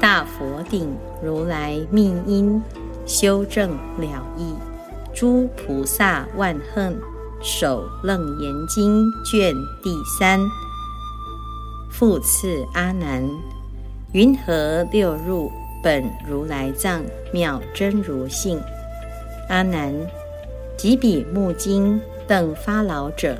[0.00, 2.62] 大佛顶如来密因，
[3.06, 4.54] 修正了义。
[5.14, 6.98] 诸菩萨万恨，
[7.42, 10.38] 首楞严经卷第三。
[11.90, 13.22] 复次阿难，
[14.12, 15.50] 云何六入
[15.82, 17.02] 本如来藏
[17.32, 18.60] 妙真如性？
[19.48, 19.94] 阿难。
[20.76, 23.34] 即彼目金等发老者，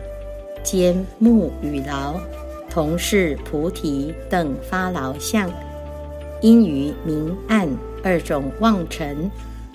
[0.63, 2.15] 兼目与劳，
[2.71, 5.51] 同是菩提等发劳相，
[6.41, 7.69] 因于明暗
[8.03, 9.31] 二种妄尘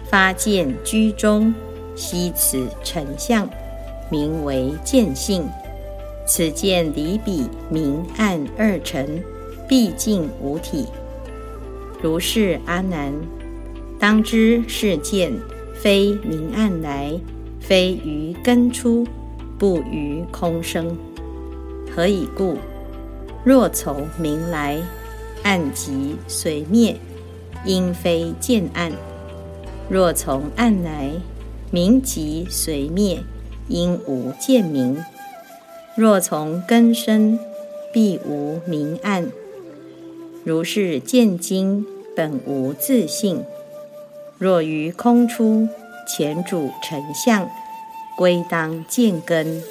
[0.10, 1.54] 发见居中，
[1.96, 3.50] 悉此尘相，
[4.10, 5.48] 名为见性。
[6.28, 9.22] 此见离彼明暗二尘，
[9.68, 10.86] 毕竟无体。
[12.02, 13.14] 如是阿难，
[14.00, 15.32] 当知是见
[15.74, 17.20] 非明暗来。
[17.60, 19.06] 非于根出，
[19.60, 20.98] 不于空生。
[21.96, 22.58] 何以故？
[23.44, 24.82] 若从明来，
[25.44, 26.96] 暗即随灭，
[27.66, 28.92] 因非见暗；
[29.90, 31.12] 若从暗来，
[31.70, 33.24] 明即随灭，
[33.68, 35.04] 因无见明。
[35.96, 37.38] 若从根生，
[37.94, 39.30] 必无明暗。
[40.44, 43.44] 如是见经，本无自性。
[44.38, 45.68] 若于空出，
[46.08, 47.50] 前主成相。
[48.18, 49.64] 归当见根，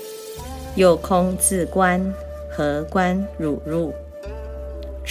[0.75, 2.13] 又空自观，
[2.51, 3.93] 何观汝入？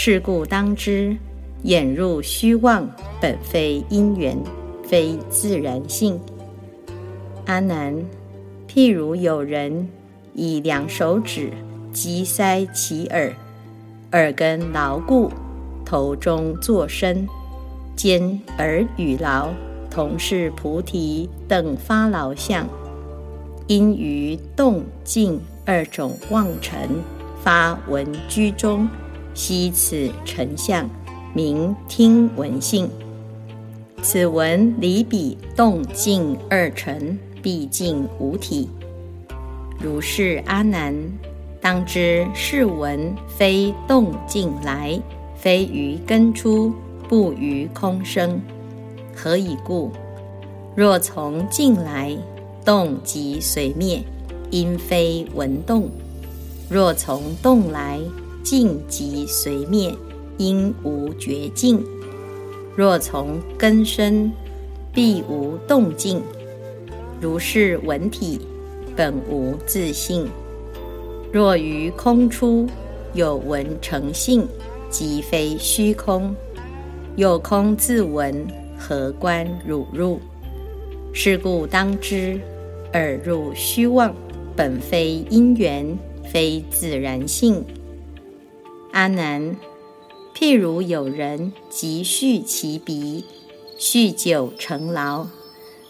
[0.01, 1.17] 是故当知，
[1.63, 4.41] 眼入虚妄，本非因缘，
[4.81, 6.17] 非自然性。
[7.47, 7.93] 阿难，
[8.65, 9.89] 譬如有人
[10.33, 11.51] 以两手指
[11.91, 13.33] 击塞其耳，
[14.13, 15.29] 耳根牢固，
[15.83, 17.27] 头中作声，
[17.93, 19.49] 兼耳与劳，
[19.91, 22.65] 同是菩提等发劳相。
[23.67, 26.89] 因于动静二种妄尘
[27.43, 28.87] 发闻居中，
[29.39, 30.89] 悉此成相，
[31.33, 32.89] 名听闻性。
[34.01, 38.67] 此文离彼动静二尘，毕竟无体。
[39.79, 40.93] 如是阿难，
[41.61, 45.01] 当知是闻非动静来，
[45.37, 46.73] 非于根出，
[47.07, 48.41] 不于空生。
[49.15, 49.89] 何以故？
[50.75, 52.13] 若从静来。
[52.65, 54.03] 动即随灭，
[54.51, 55.83] 因非闻动；
[56.69, 57.99] 若从动来，
[58.49, 59.93] 静即随灭，
[60.39, 61.85] 因无绝境。
[62.75, 64.31] 若从根生，
[64.91, 66.19] 必无动静。
[67.21, 68.41] 如是闻体，
[68.95, 70.27] 本无自性。
[71.31, 72.67] 若于空出，
[73.13, 74.47] 有闻成性，
[74.89, 76.35] 即非虚空。
[77.17, 78.47] 有空自闻，
[78.79, 80.19] 何关汝入？
[81.13, 82.41] 是故当知。
[82.93, 84.11] 耳入虚妄，
[84.55, 85.95] 本非因缘，
[86.33, 87.63] 非自然性。
[88.91, 89.55] 阿难，
[90.35, 93.23] 譬如有人急续其鼻，
[93.77, 95.27] 续久成劳，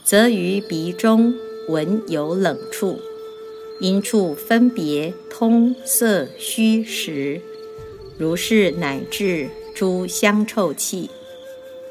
[0.04, 1.34] 则于鼻中
[1.68, 3.00] 闻有冷处，
[3.80, 7.42] 因处分别通色虚实，
[8.18, 11.10] 如是乃至诸香臭气，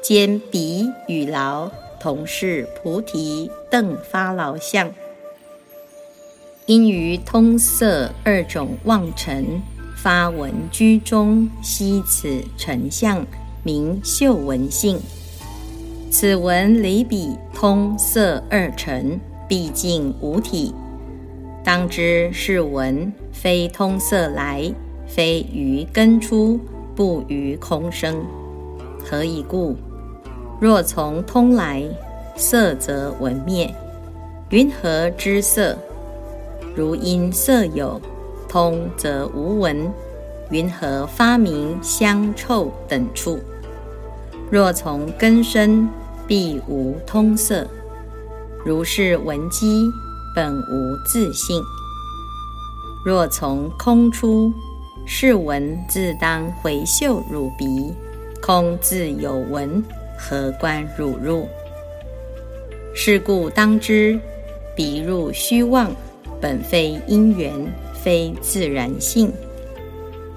[0.01, 1.71] 兼鼻与劳。
[2.01, 4.89] 同是菩提等发劳相，
[6.65, 9.61] 因于通色二种妄尘
[10.01, 13.25] 发闻居中，悉此成相，
[13.63, 14.97] 名嗅闻性。
[16.09, 20.73] 此文离彼通色二尘，毕竟无体。
[21.65, 24.73] 当知是闻非通色来，
[25.05, 26.57] 非于根出，
[26.95, 28.23] 不于空生。
[29.03, 29.75] 何以故？
[30.61, 31.83] 若从通来，
[32.37, 33.69] 色则闻灭。
[34.51, 35.77] 云何知色？
[36.73, 37.99] 如因色有，
[38.49, 39.89] 通则无闻。
[40.49, 43.39] 云何发明香臭等处？
[44.49, 45.87] 若从根生，
[46.27, 47.67] 必无通色。
[48.65, 49.85] 如是闻机，
[50.35, 51.61] 本无自性。
[53.05, 54.51] 若从空出，
[55.05, 57.93] 是闻自当回嗅汝鼻，
[58.41, 59.83] 空自有闻。
[60.17, 61.47] 何关汝入？
[62.93, 64.19] 是故当知，
[64.75, 65.91] 彼入虚妄，
[66.41, 67.53] 本非因缘，
[68.03, 69.31] 非自然性。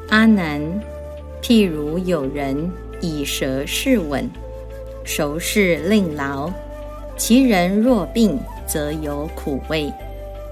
[0.08, 0.60] 阿难，
[1.40, 2.70] 譬如有人
[3.00, 4.28] 以舌试吻，
[5.04, 6.50] 熟视令劳。
[7.16, 9.92] 其人若病，则有苦味；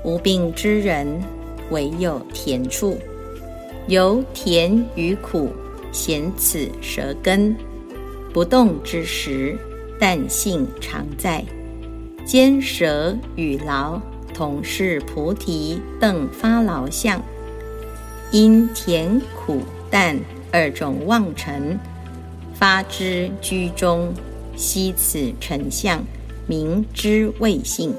[0.04, 1.20] 无病之人，
[1.70, 2.98] 唯有甜处。
[3.86, 5.50] 由甜与苦，
[5.90, 7.56] 显此舌根。
[8.32, 9.58] 不动之时，
[9.98, 11.44] 淡性常在。
[12.24, 14.00] 兼舌与劳，
[14.40, 17.20] 同是菩提等发劳相。
[18.30, 19.60] 因甜苦
[19.90, 20.18] 淡
[20.50, 21.78] 二种妄尘，
[22.54, 24.14] 发之居中，
[24.56, 26.02] 悉此成相，
[26.46, 27.94] 名之味性。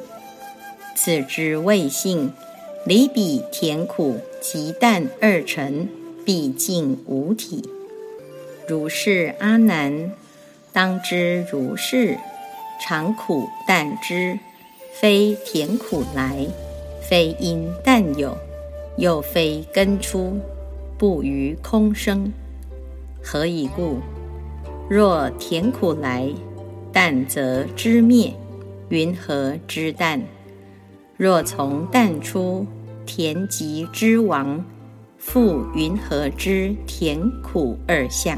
[0.96, 2.34] 此之未性，
[2.88, 5.88] 离彼甜苦及淡二尘，
[6.26, 7.70] 毕竟无体。
[8.68, 10.12] 如是阿难，
[10.74, 12.18] 当知如是。
[12.84, 14.40] 常苦淡之，
[14.92, 16.46] 非甜苦来，
[17.02, 18.38] 非因淡有，
[18.98, 20.38] 又非根出，
[20.98, 22.32] 不于空生。
[23.24, 24.00] 何以故？
[24.90, 26.30] 若甜苦来，
[26.92, 28.34] 淡则知灭，
[28.90, 30.22] 云何知淡？
[31.18, 32.68] 若从淡出，
[33.06, 34.64] 甜即知亡，
[35.18, 38.38] 复云何知甜苦二相？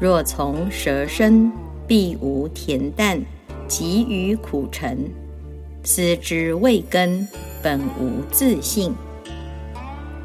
[0.00, 1.52] 若从舌身。
[1.88, 3.22] 必无恬淡，
[3.68, 5.08] 急于苦沉。
[5.86, 7.26] 思之未根，
[7.62, 8.92] 本无自性。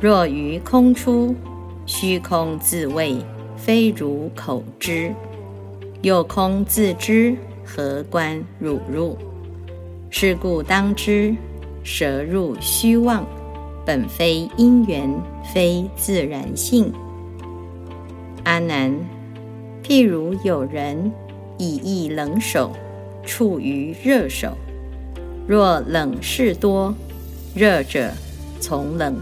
[0.02, 1.36] 若于空出，
[1.86, 3.16] 虚空自谓，
[3.56, 5.14] 非如口知。
[6.02, 9.16] 又空自知，何关汝入？
[10.10, 11.36] 是故当知，
[11.84, 13.24] 舌入虚妄，
[13.86, 15.10] 本非因缘，
[15.54, 16.92] 非自然性。
[18.44, 18.92] 阿难，
[19.84, 21.12] 譬如有人。
[21.64, 22.72] 以一冷手
[23.24, 24.58] 触于热手，
[25.52, 26.96] 若冷事多，
[27.54, 28.12] 热者
[28.62, 29.16] 从冷；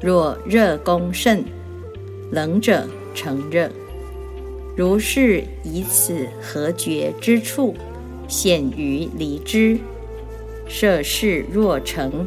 [0.00, 1.44] 若热功甚，
[2.30, 3.68] 冷者成热。
[4.74, 7.74] 如是以此合觉之处，
[8.26, 9.78] 显于离之。
[10.66, 12.26] 涉事若成，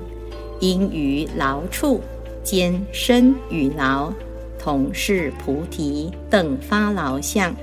[0.59, 2.01] 因于劳处，
[2.43, 4.13] 兼身与劳，
[4.59, 7.55] 同是菩提等发劳相。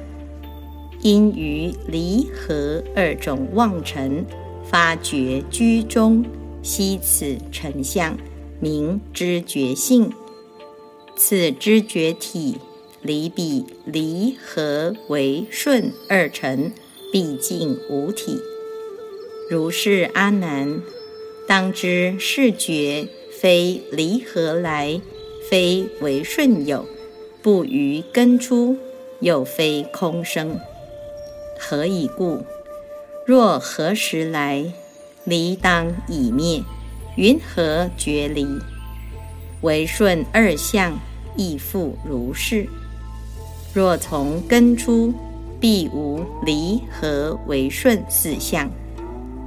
[1.02, 4.26] 因于离合二种妄尘，
[4.72, 6.24] 发觉居中，
[6.62, 8.16] 悉此成相，
[8.58, 10.10] 名知觉性。
[11.14, 12.56] 此知觉体，
[13.02, 16.72] 离彼离合为顺二成，
[17.12, 18.38] 毕竟无体。
[19.50, 20.80] 如是阿难，
[21.46, 24.98] 当知是觉非离合来，
[25.50, 26.86] 非为顺有，
[27.42, 28.78] 不于根出，
[29.20, 30.58] 又非空生。
[31.58, 32.42] 何以故？
[33.24, 34.64] 若何时来，
[35.24, 36.60] 离当已灭，
[37.14, 38.44] 云何觉离？
[39.60, 40.98] 为顺二相，
[41.36, 42.66] 亦复如是。
[43.72, 45.14] 若从根出，
[45.60, 48.68] 必无离合为顺四相，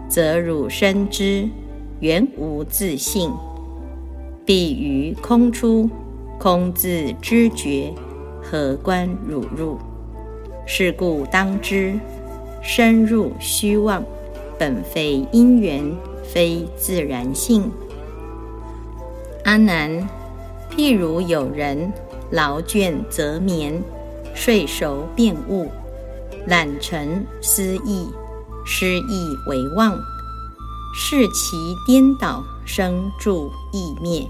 [0.08, 1.50] 则汝深知
[2.00, 3.30] 原无自性，
[4.46, 5.90] 必于空出，
[6.40, 7.94] 空自知觉，
[8.42, 9.78] 何关汝入？
[10.66, 12.00] 是故当知，
[12.68, 14.04] 深入虚妄，
[14.58, 17.72] 本非因缘，非自然性。
[19.44, 20.10] 阿难，
[20.72, 21.94] 譬如有人
[22.32, 23.80] 劳倦则眠，
[24.34, 25.70] 睡熟便悟，
[26.48, 28.10] 懒沉思意，
[28.66, 29.96] 失意为妄，
[30.96, 34.28] 视其颠倒，生住意灭，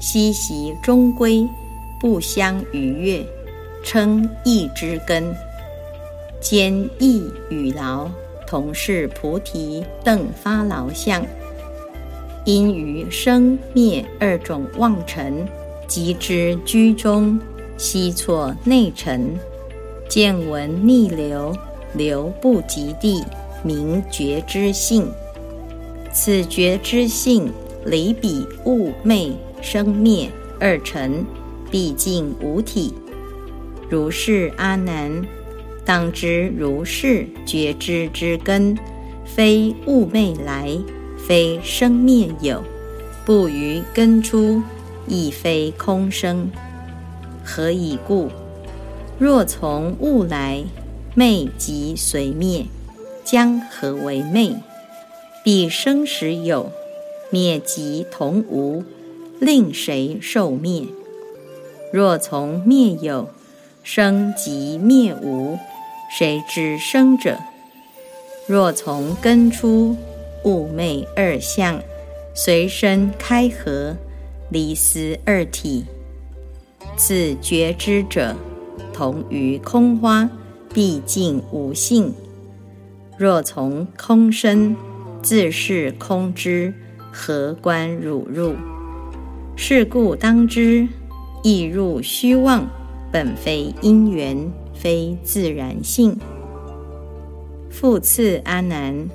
[0.00, 1.46] 息习终归，
[2.00, 3.26] 不相逾越，
[3.84, 5.36] 称意之根。
[6.48, 8.08] 兼意与劳，
[8.46, 11.26] 同是菩提等发劳相。
[12.44, 15.44] 因于生灭二种妄尘，
[15.88, 17.36] 即之居中，
[17.76, 19.36] 悉错内尘，
[20.08, 21.52] 见闻逆流，
[21.94, 23.24] 流不及地，
[23.64, 25.10] 名觉之性。
[26.12, 27.52] 此觉之性，
[27.84, 31.26] 离彼物昧生灭二尘，
[31.72, 32.94] 毕竟无体。
[33.90, 35.26] 如是阿难。
[35.86, 38.76] 当知如是觉知之根，
[39.24, 40.76] 非物昧来，
[41.16, 42.60] 非生灭有，
[43.24, 44.60] 不于根出，
[45.06, 46.50] 亦非空生。
[47.44, 48.28] 何以故？
[49.16, 50.64] 若从物来，
[51.14, 52.66] 昧即随灭，
[53.24, 54.56] 将何为昧？
[55.44, 56.72] 彼生时有，
[57.30, 58.82] 灭即同无，
[59.38, 60.82] 令谁受灭？
[61.92, 63.30] 若从灭有，
[63.84, 65.56] 生即灭无。
[66.08, 67.38] 谁知生者？
[68.46, 69.96] 若从根出，
[70.44, 71.80] 物昧二相，
[72.34, 73.96] 随身开合，
[74.50, 75.84] 离思二体。
[76.96, 78.34] 此觉知者，
[78.92, 80.30] 同于空花，
[80.72, 82.14] 毕竟无性。
[83.18, 84.76] 若从空生，
[85.22, 86.72] 自是空之，
[87.10, 88.54] 何关汝入？
[89.56, 90.86] 是故当知，
[91.42, 92.64] 亦入虚妄，
[93.10, 94.36] 本非因缘，
[94.78, 96.16] 非自然性。
[97.70, 99.08] 复次，阿难，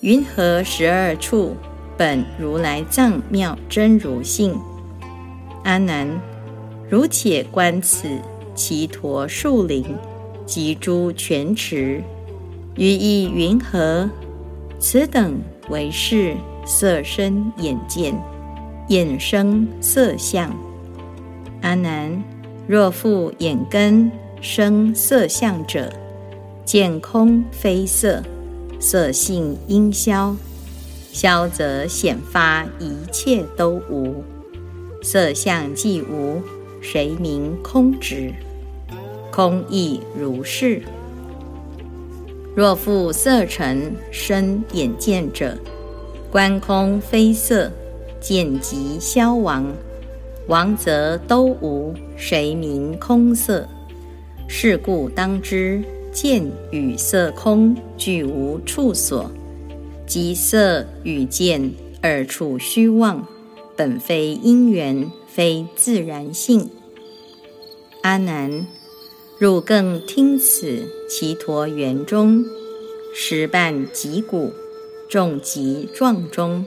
[0.00, 1.54] 云何十二处
[1.96, 4.58] 本如来藏妙真如性？
[5.64, 6.08] 阿难，
[6.90, 8.08] 如且观此
[8.54, 9.84] 其陀树林
[10.44, 12.02] 及诸泉池。
[12.76, 14.08] 于意云何？
[14.78, 18.14] 此等为是色身眼见，
[18.88, 20.54] 眼生色相。
[21.62, 22.22] 阿难，
[22.68, 24.08] 若复眼根
[24.40, 25.92] 生色相者，
[26.64, 28.22] 见空非色，
[28.78, 30.36] 色性应消，
[31.12, 34.22] 消则显发一切都无，
[35.02, 36.40] 色相既无，
[36.80, 38.32] 谁名空执？
[39.32, 40.82] 空亦如是。
[42.54, 45.58] 若复色尘生眼见者，
[46.30, 47.72] 观空非色，
[48.20, 49.66] 见即消亡，
[50.46, 53.68] 亡则都无，谁名空色？
[54.50, 59.30] 是故当知，见与色空俱无处所，
[60.06, 63.28] 即色与见二处虚妄，
[63.76, 66.70] 本非因缘，非自然性。
[68.02, 68.66] 阿难。
[69.38, 72.44] 汝更听此其陀园中，
[73.14, 74.52] 石半脊骨，
[75.08, 76.64] 重极壮中，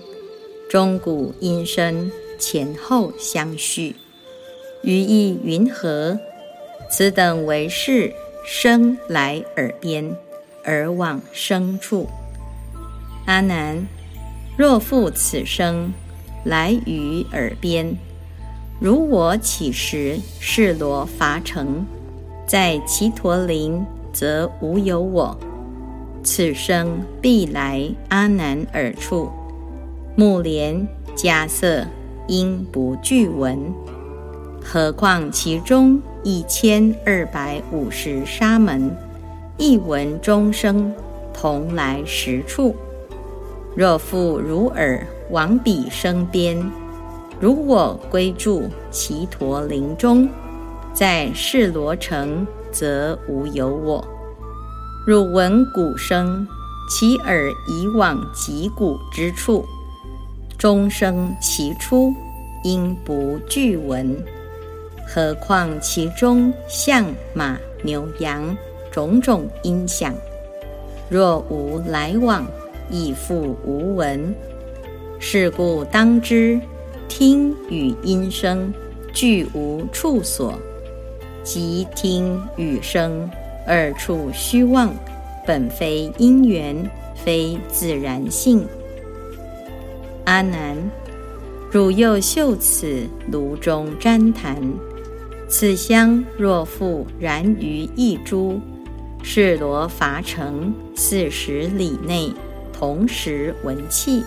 [0.70, 2.10] 钟鼓音声
[2.40, 3.98] 前后相续，
[4.84, 6.18] 于意云何？
[6.92, 8.14] 此等为是
[8.46, 10.14] 生来耳边，
[10.66, 12.10] 而往生处。
[13.26, 13.88] 阿难，
[14.58, 15.94] 若复此生
[16.44, 17.96] 来于耳边，
[18.82, 21.86] 如我起时是罗伐城。
[22.46, 25.40] 在其陀林，则无有我。
[26.22, 29.32] 此生必来阿难耳处，
[30.18, 31.88] 目连迦色，
[32.28, 33.74] 应不具闻。
[34.64, 38.96] 何况其中一千二百五十沙门，
[39.58, 40.94] 一闻钟声，
[41.34, 42.76] 同来十处。
[43.76, 46.72] 若复如耳往彼声边，
[47.40, 50.30] 如我归住其陀林中。
[50.94, 54.06] 在世罗城，则无有我。
[55.08, 56.48] 汝闻鼓声，
[56.90, 59.66] 其耳以往击鼓之处，
[60.58, 62.14] 钟声其出，
[62.64, 64.16] 应不具闻。
[65.14, 68.56] 何况其中象马牛羊
[68.90, 70.16] 种种音响，
[71.10, 72.48] 若无来往，
[72.90, 74.34] 亦复无闻。
[75.20, 76.58] 是故当知，
[77.10, 78.74] 听与音声
[79.14, 80.58] 俱无处所。
[81.44, 83.30] 即听与声
[83.68, 84.96] 二处虚妄，
[85.46, 88.66] 本非因缘，非自然性。
[90.24, 90.78] 阿难，
[91.70, 94.56] 汝又嗅此炉中旃檀，
[95.52, 98.62] 此香若复燃于一株，
[99.22, 102.32] 是罗伐城四十里内，
[102.72, 104.24] 同时闻气，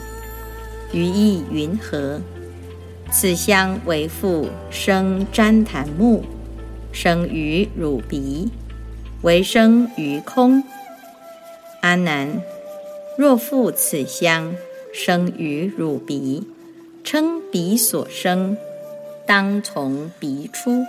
[0.92, 2.20] 于意云何？
[3.10, 6.22] 此香为复生旃檀木。
[6.92, 8.50] 生于汝鼻，
[9.22, 10.62] 为生于空。
[11.80, 12.42] 阿难，
[13.16, 14.54] 若复此香
[14.92, 16.46] 生于汝鼻，
[17.02, 18.56] 称鼻所生，
[19.26, 20.84] 当从鼻出，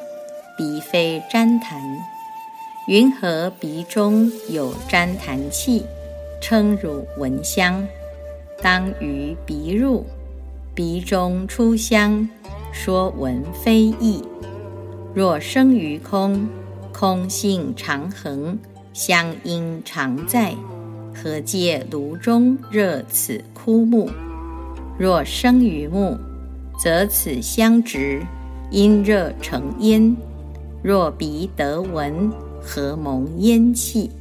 [0.58, 1.76] 鼻非粘痰。
[2.88, 5.84] 云何鼻中有粘痰气，
[6.40, 7.86] 称汝闻香？
[8.62, 10.06] 当于鼻入，
[10.74, 12.30] 鼻中出香，
[12.72, 14.24] 说闻非异。
[15.14, 16.48] 若生于空，
[16.94, 18.58] 空性常恒，
[18.94, 20.54] 香应常在，
[21.14, 24.10] 何借炉中热此枯木？
[24.98, 26.18] 若生于木，
[26.80, 28.22] 则此香直，
[28.72, 30.16] 因热成烟。
[30.86, 34.12] 若鼻得闻，何蒙烟气？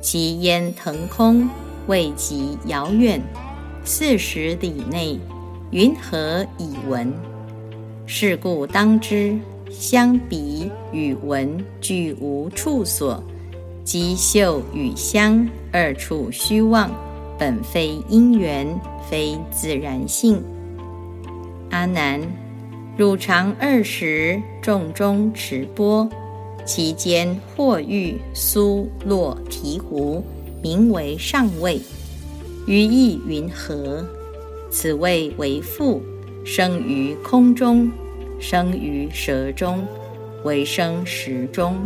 [0.00, 1.48] 其烟腾空，
[1.86, 3.22] 未及遥远，
[3.84, 5.20] 四十里内，
[5.70, 7.14] 云何以闻？
[8.06, 9.38] 是故当知。
[9.70, 13.22] 香鼻与闻俱无处所，
[13.84, 16.90] 即嗅与香二处虚妄，
[17.38, 18.66] 本非因缘，
[19.08, 20.42] 非自然性。
[21.70, 22.20] 阿难，
[23.00, 26.06] 汝常二十众中持钵，
[26.66, 30.22] 其间或遇酥落醍醐，
[30.62, 31.80] 名为上位。
[32.66, 34.04] 于意云何？
[34.70, 36.02] 此谓为父，
[36.44, 37.90] 生于空中。
[38.38, 39.82] 生于舌中，
[40.44, 41.76] 为生食中，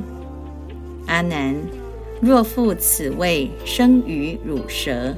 [1.06, 1.54] 阿难，
[2.20, 5.14] 若复此位生于乳舌，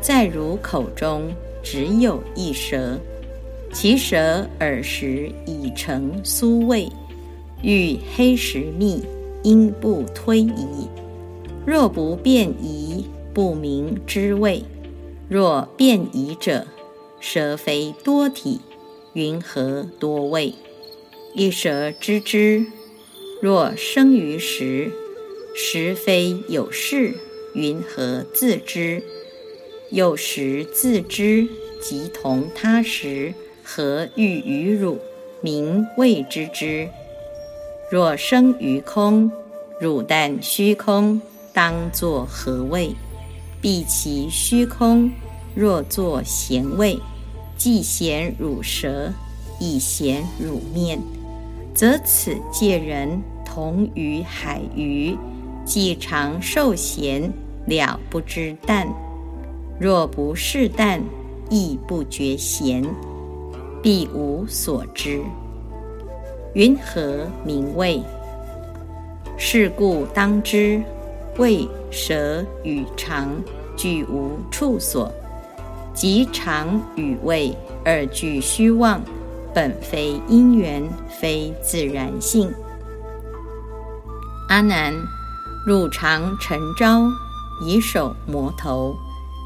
[0.00, 1.30] 在汝口中
[1.62, 2.98] 只有一舌，
[3.74, 6.88] 其舌耳时已成酥味，
[7.60, 9.02] 与黑石蜜，
[9.42, 10.88] 应不推移。
[11.66, 13.04] 若不变移，
[13.34, 14.62] 不明之味；
[15.28, 16.68] 若变移者，
[17.18, 18.60] 舌非多体，
[19.12, 20.54] 云何多味？
[21.34, 22.64] 一舌知之。
[23.42, 24.92] 若生于时，
[25.56, 27.14] 时非有事，
[27.54, 29.02] 云何自知？
[29.90, 31.48] 有时自知，
[31.82, 34.98] 即同他时，何欲于汝？
[35.40, 36.88] 名谓之之。
[37.90, 39.30] 若生于空，
[39.80, 41.20] 汝但虚空，
[41.52, 42.94] 当作何味？
[43.60, 45.10] 必其虚空。
[45.54, 46.98] 若作咸味，
[47.56, 49.12] 既咸汝舌，
[49.58, 51.00] 亦咸汝面，
[51.74, 53.20] 则此界人。
[53.44, 55.16] 同于海鱼，
[55.64, 57.32] 既常受咸，
[57.66, 58.88] 了不知淡；
[59.78, 61.00] 若不是淡，
[61.50, 62.84] 亦不觉咸，
[63.84, 65.20] 必无所知。
[66.54, 68.02] 云何名味？
[69.36, 70.82] 是故当知，
[71.36, 73.28] 味、舌与肠
[73.76, 75.12] 俱无处所，
[75.92, 79.02] 即肠与味二俱虚妄，
[79.52, 80.82] 本非因缘，
[81.20, 82.50] 非自然性。
[84.48, 84.94] 阿难，
[85.66, 87.02] 汝常晨朝
[87.62, 88.94] 以手摩头，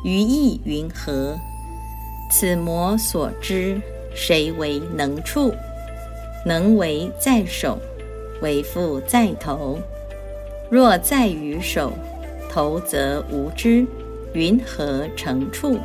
[0.04, 1.37] 于意云何？
[2.30, 3.80] 此摩所知，
[4.19, 5.55] 谁为能处？
[6.45, 7.79] 能为在手，
[8.43, 9.79] 为复在头。
[10.69, 11.93] 若在于手，
[12.51, 13.87] 头则无知，
[14.33, 15.79] 云何成处？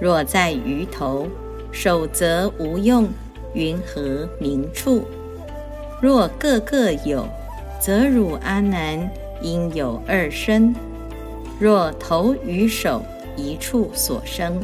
[0.00, 1.28] 若在于头，
[1.70, 3.08] 手则无用，
[3.52, 5.04] 云何名处？
[6.02, 7.24] 若各个有。
[7.80, 9.10] 则汝阿难
[9.42, 10.74] 应有二身。
[11.60, 13.02] 若头与手
[13.36, 14.58] 一处所生，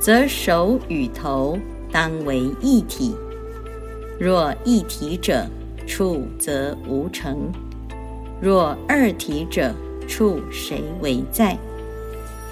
[0.00, 1.58] 则手与头
[1.92, 3.14] 当为一体。
[4.18, 5.46] 若一体者，
[5.86, 7.36] 处则无成；
[8.40, 9.74] 若二体者，
[10.08, 11.56] 处谁为在？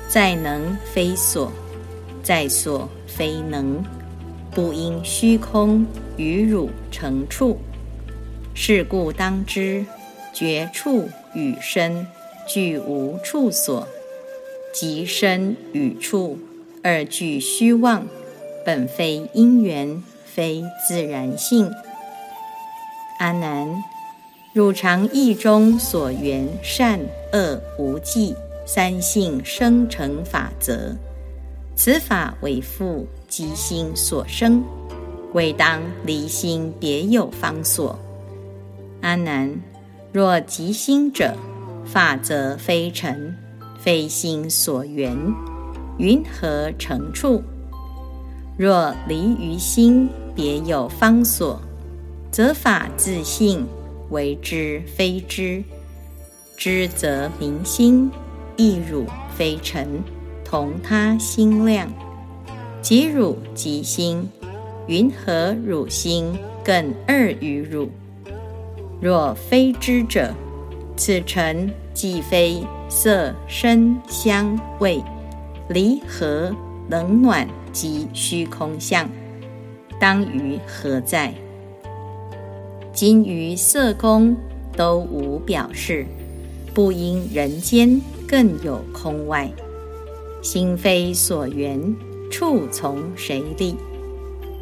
[0.08, 1.50] 在能非所，
[2.22, 3.82] 在所非能，
[4.52, 7.58] 不因虚空与汝成处。
[8.54, 9.84] 是故当知。
[10.32, 12.06] 觉处与身
[12.46, 13.86] 俱无处所，
[14.72, 16.38] 即身与处
[16.84, 18.06] 二俱虚妄，
[18.64, 21.70] 本非因缘，非自然性。
[23.18, 23.82] 阿难，
[24.52, 27.00] 汝常意中所缘善
[27.32, 28.34] 恶无记
[28.66, 30.96] 三性生成法则，
[31.74, 34.62] 此法为复即心所生，
[35.32, 37.98] 未当离心别有方所。
[39.02, 39.60] 阿难。
[40.12, 41.36] 若即心者，
[41.84, 43.36] 法则非尘，
[43.78, 45.16] 非心所缘，
[45.98, 47.40] 云何成处？
[48.60, 51.58] 若离于心，别有方所，
[52.30, 53.66] 则法自性
[54.10, 55.64] 为之非知，
[56.58, 58.10] 知则明心，
[58.58, 60.02] 亦汝非尘，
[60.44, 61.90] 同他心量，
[62.82, 64.28] 即汝即心，
[64.86, 67.88] 云何汝心更二于汝？
[69.00, 70.34] 若非知者，
[70.98, 75.02] 此尘既非色、声、香、味、
[75.70, 76.54] 离合、
[76.90, 79.08] 冷暖及虚空相，
[80.00, 81.32] 当于何在？
[82.92, 84.36] 今于色空
[84.76, 86.04] 都无表示，
[86.74, 89.48] 不因人间更有空外。
[90.42, 91.94] 心非所缘，
[92.28, 93.76] 处从谁立？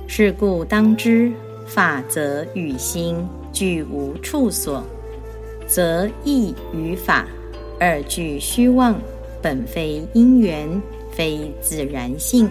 [0.07, 1.33] 是故当知
[1.67, 3.27] 法则与心。
[3.51, 4.85] 俱无处所，
[5.67, 7.27] 则意与法
[7.81, 8.95] 二俱虚妄，
[9.43, 10.81] 本非因缘，
[11.19, 12.49] 非自然性。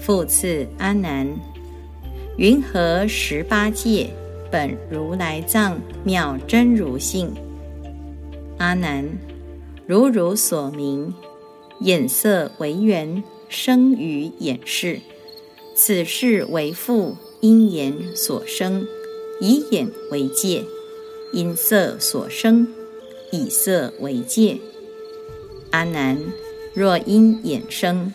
[0.00, 1.28] 复次，阿难，
[2.38, 4.08] 云何十八界
[4.50, 7.30] 本如来藏妙真如性？
[8.56, 9.06] 阿难，
[9.86, 11.12] 如汝所明，
[11.80, 14.98] 眼色为缘，生于眼识，
[15.74, 18.86] 此事为复因眼所生。
[19.38, 20.64] 以眼为界，
[21.34, 22.66] 因色所生；
[23.30, 24.56] 以色为界。
[25.72, 26.18] 阿难，
[26.76, 28.12] 若因眼生，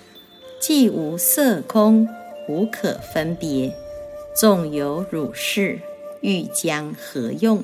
[0.59, 2.07] 既无色空，
[2.47, 3.73] 无可分别。
[4.35, 5.79] 纵有汝是，
[6.21, 7.63] 欲将何用？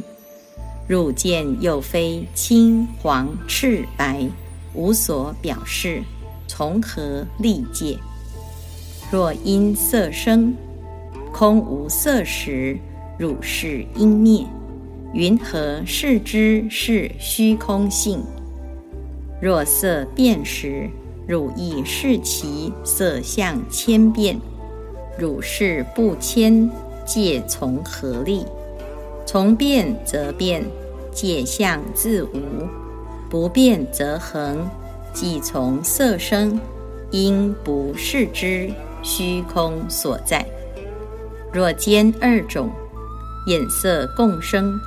[0.88, 4.28] 汝见又非青黄赤白，
[4.74, 6.02] 无所表示，
[6.48, 8.00] 从何立界？
[9.12, 10.56] 若因色生，
[11.32, 12.76] 空无色时。
[13.20, 14.48] 汝是因灭，
[15.14, 18.24] 云何视之是虚空性？
[19.40, 20.90] 若色变时，
[21.28, 24.40] 汝亦视其色相千变。
[25.20, 26.70] 汝视不迁，
[27.06, 28.46] 界从何立？
[29.26, 30.64] 从变则变，
[31.12, 32.40] 界相自无；
[33.30, 34.68] 不变则恒，
[35.14, 36.60] 即从色生。
[37.10, 38.70] 因不视之，
[39.02, 40.46] 虚空所在。
[41.54, 42.70] 若兼二种，
[43.48, 44.78] 眼色共生，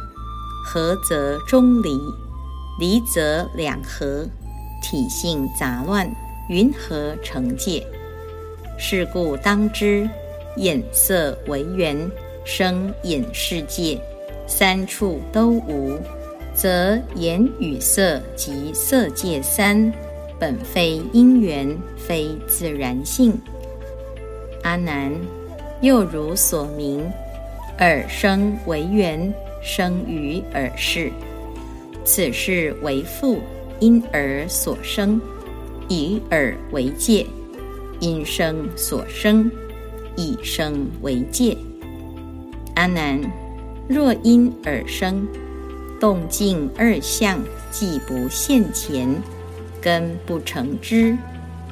[0.67, 1.99] 合则中离，
[2.79, 4.27] 离则两合，
[4.81, 6.11] 体性杂乱，
[6.49, 7.83] 云何成界？
[8.79, 10.09] 是故当知，
[10.57, 12.11] 眼色为缘
[12.45, 14.01] 生眼世界，
[14.47, 15.99] 三处都无，
[16.55, 19.93] 则眼与色及色界三。
[20.39, 23.39] 本非因缘，非自然性。
[24.63, 25.15] 阿难，
[25.83, 27.13] 又如所明，
[27.81, 29.31] 耳生为缘，
[29.63, 31.13] 生于耳识。
[32.07, 33.41] 此事为父，
[33.81, 35.21] 因而所生，
[35.89, 37.27] 以耳为界；
[37.99, 39.51] 因生所生，
[40.17, 41.57] 以生为界。
[42.75, 43.21] 阿难，
[43.89, 45.27] 若因耳生，
[45.99, 47.41] 动静二相，
[47.71, 49.09] 既不现前。
[49.81, 51.17] 根不成之，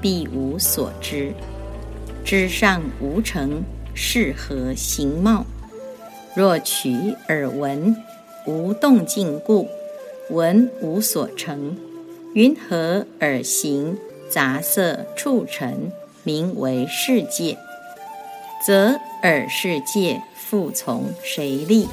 [0.00, 1.34] 必无所知。
[2.24, 5.44] 知上无成，是何形貌？
[6.34, 6.90] 若取
[7.28, 7.94] 耳闻，
[8.46, 9.68] 无动静故，
[10.30, 11.76] 闻无所成。
[12.38, 13.98] 云何耳形
[14.31, 15.90] 杂色触尘，
[16.22, 17.59] 名为世界？
[18.64, 21.88] 则耳世界复从谁立？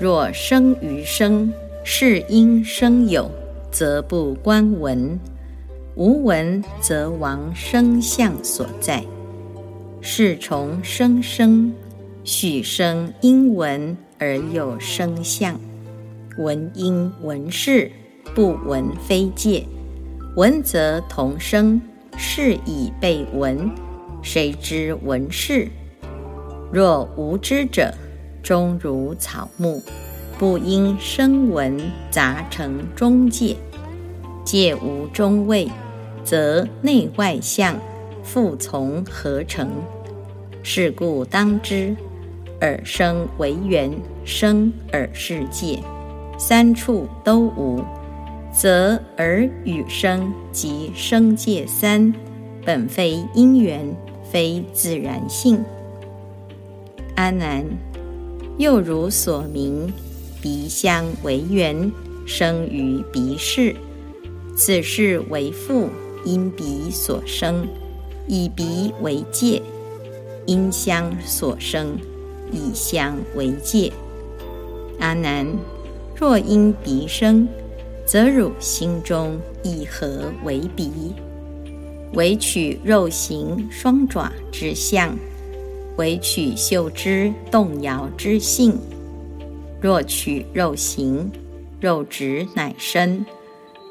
[0.00, 1.52] 若生于生，
[1.84, 3.30] 是因生有。
[3.70, 5.16] 则不观闻，
[5.94, 9.04] 无闻则亡生相所在。
[10.00, 11.72] 是从生生，
[12.24, 15.56] 许生因闻而有生相。
[16.36, 17.92] 闻因闻事，
[18.34, 19.66] 不闻非界。
[20.34, 21.80] 闻则同生，
[22.16, 23.70] 是以被闻。
[24.22, 25.68] 谁知闻事？
[26.72, 27.94] 若无知者，
[28.42, 29.82] 终如草木，
[30.38, 33.56] 不因声闻杂成中界。
[34.44, 35.70] 界无中位，
[36.24, 37.78] 则内外相
[38.22, 39.70] 复从何成？
[40.62, 41.96] 是故当知，
[42.60, 43.90] 耳生为缘
[44.24, 45.78] 生耳世界，
[46.36, 47.82] 三处都无，
[48.56, 52.10] 则耳与声及声界三，
[52.64, 53.94] 本非因缘，
[54.32, 55.62] 非自然性。
[57.16, 57.62] 阿难，
[58.56, 59.92] 又如所明，
[60.40, 61.92] 鼻香为缘
[62.24, 63.76] 生于鼻室。
[64.56, 65.90] 此事为父，
[66.24, 67.68] 因鼻所生，
[68.26, 69.60] 以鼻为界；
[70.46, 71.98] 因香所生，
[72.50, 73.92] 以香为界。
[74.98, 75.46] 阿难，
[76.18, 77.46] 若因鼻生，
[78.06, 81.12] 则汝心中以何为鼻？
[82.12, 85.18] 唯取肉形双爪之相，
[85.96, 88.78] 唯取嗅之动摇之性。
[89.80, 91.30] 若取肉形，
[91.80, 93.26] 肉质乃身。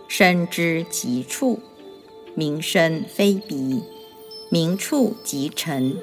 [0.07, 1.59] 身之极处，
[2.35, 3.81] 名身非鼻；
[4.49, 5.93] 名处即尘。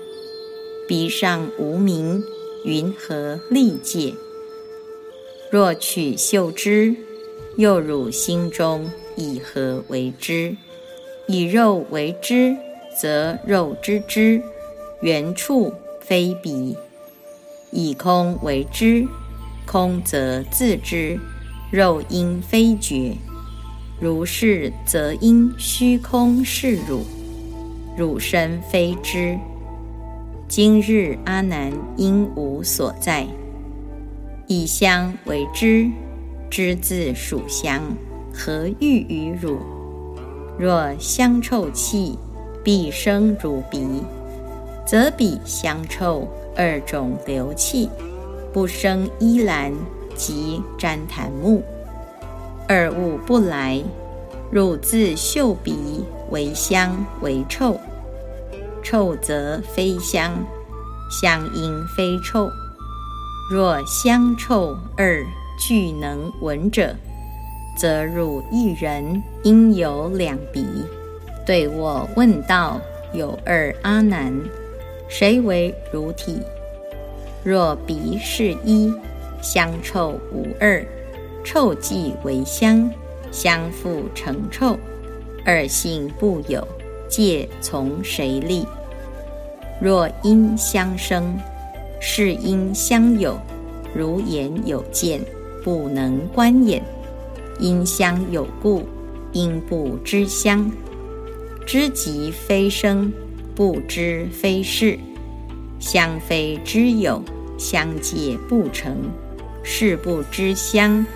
[0.87, 2.23] 鼻上无名，
[2.67, 4.13] 云何立界？
[5.51, 6.95] 若取嗅之，
[7.57, 10.57] 又汝心中以何为之？
[11.29, 12.57] 以肉为之，
[12.99, 14.43] 则肉之之
[15.03, 16.75] 原处非彼；
[17.71, 19.07] 以空为之，
[19.67, 21.19] 空则自知
[21.71, 23.13] 肉因非觉。
[24.01, 27.03] 如是，则因虚空是汝，
[27.97, 29.39] 汝身非之。
[30.49, 33.27] 今日阿难因无所在，
[34.49, 35.89] 以香为之，
[36.53, 37.81] 之自属香，
[38.31, 39.59] 何欲于汝？
[40.59, 42.19] 若香臭气
[42.63, 44.03] 必生汝鼻，
[44.87, 47.89] 则彼香臭二种流气，
[48.53, 49.73] 不生依兰
[50.15, 51.63] 及旃檀木。
[52.69, 53.83] 二物不来，
[54.51, 57.81] 汝自嗅鼻为香为臭，
[58.83, 60.35] 臭则非香，
[61.23, 62.47] 香应非臭。
[63.51, 65.25] 若香臭二
[65.65, 66.93] 俱能闻者，
[67.79, 70.67] 则汝一人应有两鼻。
[71.47, 72.81] 对我问道：
[73.13, 74.35] 有二阿难，
[75.09, 76.41] 谁为如体？
[77.45, 78.93] 若鼻是一，
[79.41, 80.85] 香臭无二。
[81.45, 82.91] 臭即为香，
[83.31, 84.77] 香复成臭，
[85.45, 86.67] 二性不有，
[87.09, 88.67] 界从谁立？
[89.81, 91.39] 若因相生，
[92.01, 93.39] 是因相有，
[93.95, 95.21] 如言有见，
[95.63, 96.83] 不能观眼。
[97.61, 98.83] 因香有故，
[99.33, 100.71] 因不知香。
[101.67, 103.13] 知即非生，
[103.55, 104.99] 不知非事。
[105.79, 107.23] 香非知有，
[107.59, 108.97] 相界不成。
[109.63, 111.07] 事不知香，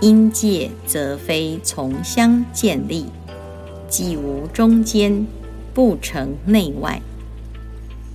[0.00, 3.06] 因界则非从相建立。
[3.88, 5.26] 既无中间，
[5.74, 7.02] 不成内外。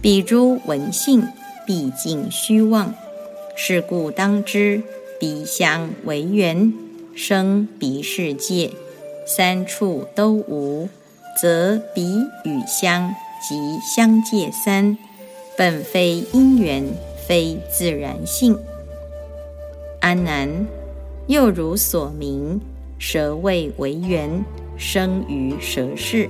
[0.01, 1.27] 彼诸闻性，
[1.65, 2.93] 毕竟虚妄。
[3.57, 4.81] 是故当知，
[5.19, 6.73] 鼻香为缘，
[7.15, 8.71] 生鼻世界，
[9.25, 10.89] 三处都无，
[11.41, 14.97] 则鼻与香及香界三，
[15.57, 16.83] 本非因缘，
[17.27, 18.57] 非自然性。
[20.01, 20.67] 安南，
[21.27, 22.59] 又如所明，
[22.99, 24.43] 舌味为缘。
[24.77, 26.29] 生于舌世，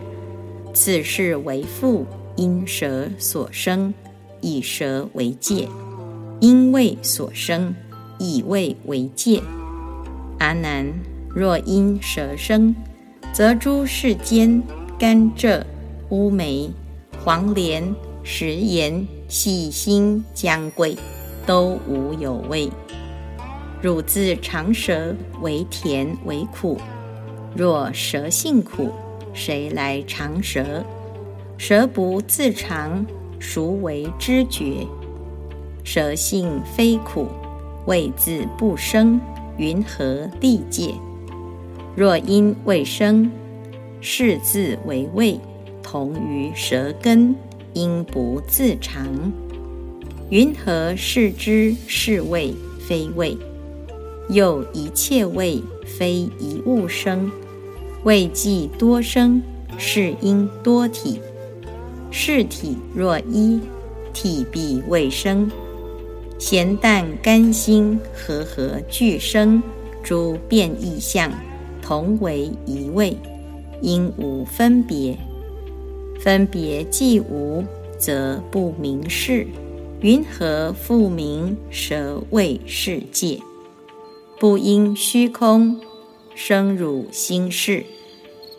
[0.72, 3.92] 此事为父，因舌所生，
[4.40, 5.68] 以舌为界；
[6.40, 7.74] 因味所生，
[8.20, 9.42] 以味为界。
[10.40, 10.94] 阿难，
[11.30, 12.76] 若因舌生，
[13.34, 14.62] 则诸世间
[15.00, 15.64] 甘蔗、
[16.10, 16.70] 乌梅、
[17.24, 20.98] 黄连、食盐、细辛、姜桂，
[21.46, 22.70] 都无有味。
[23.82, 26.80] 汝自尝舌，为甜为苦。
[27.56, 28.90] 若舌性苦，
[29.34, 30.84] 谁来尝舌？
[31.58, 33.06] 舌不自尝，
[33.40, 34.86] 孰为知觉？
[35.84, 37.28] 舌性非苦，
[37.86, 39.20] 味自不生，
[39.58, 40.96] 云何立界？
[41.96, 43.32] 若因未生，
[44.02, 45.40] 是自为味，
[45.84, 47.36] 同于舌根，
[47.74, 49.08] 因不自尝，
[50.30, 52.54] 云何是知是味
[52.88, 53.38] 非味？
[54.30, 57.32] 又一切味非一物生。
[58.04, 59.42] 味既多生，
[59.78, 61.20] 是因多体。
[62.10, 63.60] 是体若一，
[64.14, 65.52] 体必未生。
[66.38, 69.64] 咸淡甘辛和合俱生，
[70.04, 71.32] 诸变异相，
[71.82, 73.18] 同为一味，
[73.82, 75.18] 因无分别。
[76.20, 77.64] 分别既无，
[77.98, 79.48] 则不明事。
[80.02, 83.40] 云何复名舌味世界？
[84.38, 85.80] 不因虚空
[86.36, 87.86] 生汝心事。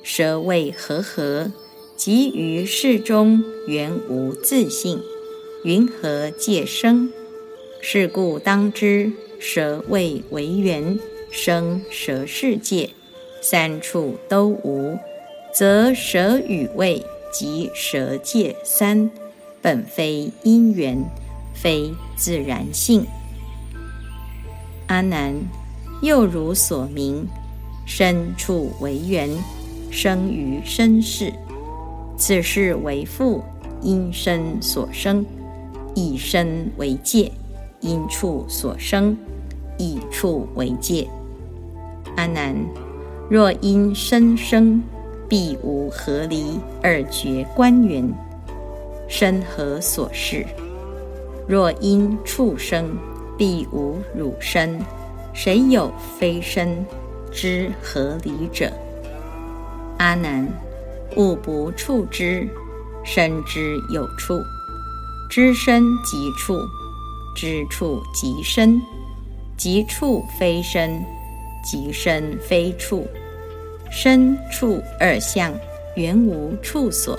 [0.02, 1.52] 舌味和合，
[1.94, 5.00] 即于世中原无自性，
[5.62, 7.12] 云何界生？
[7.80, 10.98] 是故当知，舌味为缘
[11.30, 12.90] 生舌世界，
[13.40, 14.98] 三处都无，
[15.52, 19.10] 则舌与味及舌界三，
[19.62, 20.98] 本非因缘，
[21.54, 23.06] 非自然性。
[24.88, 25.34] 阿难，
[26.02, 27.26] 又如所明，
[27.86, 29.30] 身处为缘。
[29.88, 31.32] 生于身世，
[32.18, 33.42] 此事为父，
[33.80, 35.24] 因身所生；
[35.94, 37.32] 以身为界，
[37.86, 39.14] 因处所生；
[39.78, 41.08] 以处为界。
[42.16, 42.56] 阿难，
[43.30, 44.82] 若因身生，
[45.28, 48.12] 必无合离二绝观缘。
[49.08, 50.44] 身何所事？
[51.46, 52.98] 若因畜生，
[53.38, 54.80] 必无汝身。
[55.32, 56.84] 谁有非身
[57.30, 58.72] 之合离者？
[59.98, 60.48] 阿难，
[61.16, 62.48] 物不触之，
[63.04, 64.34] 身之有处；
[65.30, 66.58] 知身即处，
[67.36, 68.80] 知处即身，
[69.58, 71.04] 即处非身，
[71.62, 73.06] 即身非处。
[73.90, 75.52] 身处二相，
[75.94, 77.18] 原无处所。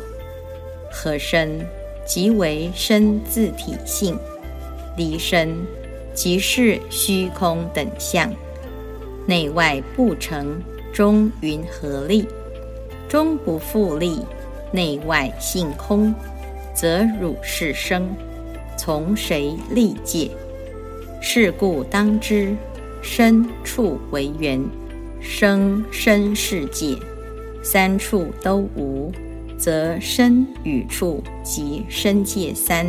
[0.92, 1.64] 合身
[2.04, 4.18] 即为身自体性，
[4.98, 5.56] 离身
[6.16, 8.34] 即是虚空等相，
[9.28, 10.60] 内外不成，
[10.92, 12.28] 中云何立？
[13.08, 14.20] 终不复立，
[14.72, 16.12] 内外性空，
[16.74, 18.10] 则汝是生，
[18.88, 20.32] 从谁立界？
[21.22, 22.56] 是故当知，
[23.02, 24.64] 身处为缘，
[25.20, 26.96] 生身世界，
[27.62, 29.12] 三处都无，
[29.58, 32.88] 则身与处及身界三，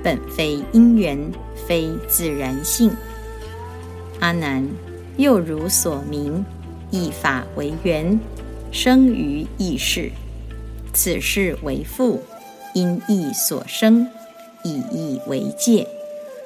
[0.00, 1.18] 本非因缘，
[1.66, 2.92] 非自然性。
[4.20, 4.64] 阿难，
[5.16, 6.44] 又如所明，
[6.92, 8.16] 一法为缘。
[8.70, 10.12] 生于异世，
[10.92, 12.22] 此事为父，
[12.74, 14.06] 因意所生，
[14.64, 15.86] 以意为界；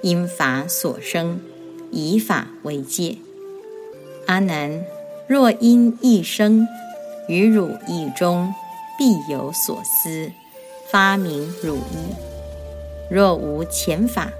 [0.03, 1.41] 因法所生，
[1.91, 3.17] 以法为界。
[4.27, 4.85] 阿难，
[5.27, 6.67] 若因一生，
[7.29, 8.53] 于汝意中
[8.99, 10.31] 必有所思，
[10.91, 12.15] 发明汝意；
[13.11, 14.33] 若无前法，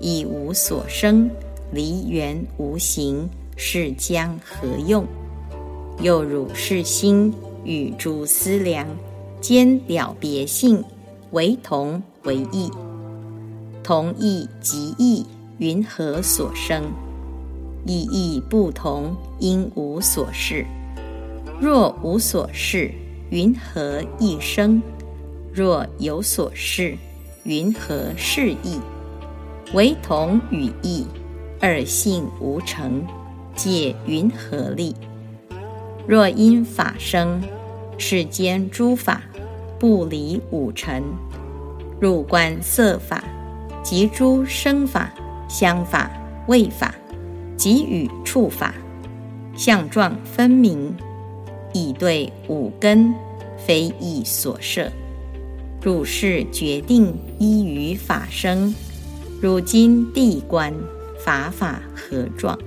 [0.00, 1.30] 亦无所生，
[1.72, 5.06] 离缘无形，是将何用？
[6.00, 8.86] 又汝是心与诸思量
[9.40, 10.82] 兼了别性，
[11.32, 12.70] 为同为异，
[13.82, 15.26] 同异即异，
[15.58, 16.84] 云何所生？
[17.86, 20.66] 意义不同，因无所事。
[21.60, 22.90] 若无所事，
[23.30, 24.82] 云何一生？
[25.52, 26.96] 若有所事，
[27.44, 28.78] 云何是义？
[29.72, 31.06] 唯同与异，
[31.60, 33.02] 二性无成，
[33.54, 34.94] 借云何立？
[36.06, 37.42] 若因法生，
[37.96, 39.22] 世间诸法
[39.78, 41.02] 不离五尘，
[42.00, 43.24] 入观色法
[43.88, 45.10] 及诸生法、
[45.48, 46.10] 香法、
[46.46, 46.94] 味法，
[47.56, 48.74] 及与触法，
[49.56, 50.94] 相状分明。
[51.72, 53.14] 以对五根，
[53.56, 54.92] 非意所摄。
[55.80, 58.74] 汝是决定依于法生。
[59.40, 60.70] 汝今地观
[61.24, 62.58] 法法何状？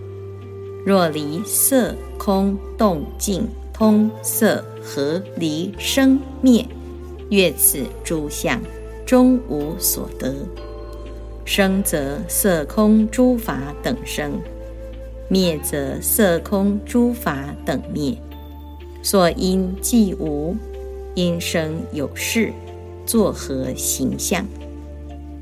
[0.84, 6.66] 若离色空动静通色合离生灭，
[7.30, 8.60] 越此诸相，
[9.06, 10.34] 终无所得。
[11.54, 14.40] 生则色空诸法等生，
[15.28, 18.16] 灭则色空诸法等灭。
[19.04, 20.56] 所因既无，
[21.14, 22.54] 因生有事，
[23.06, 24.46] 作何形象？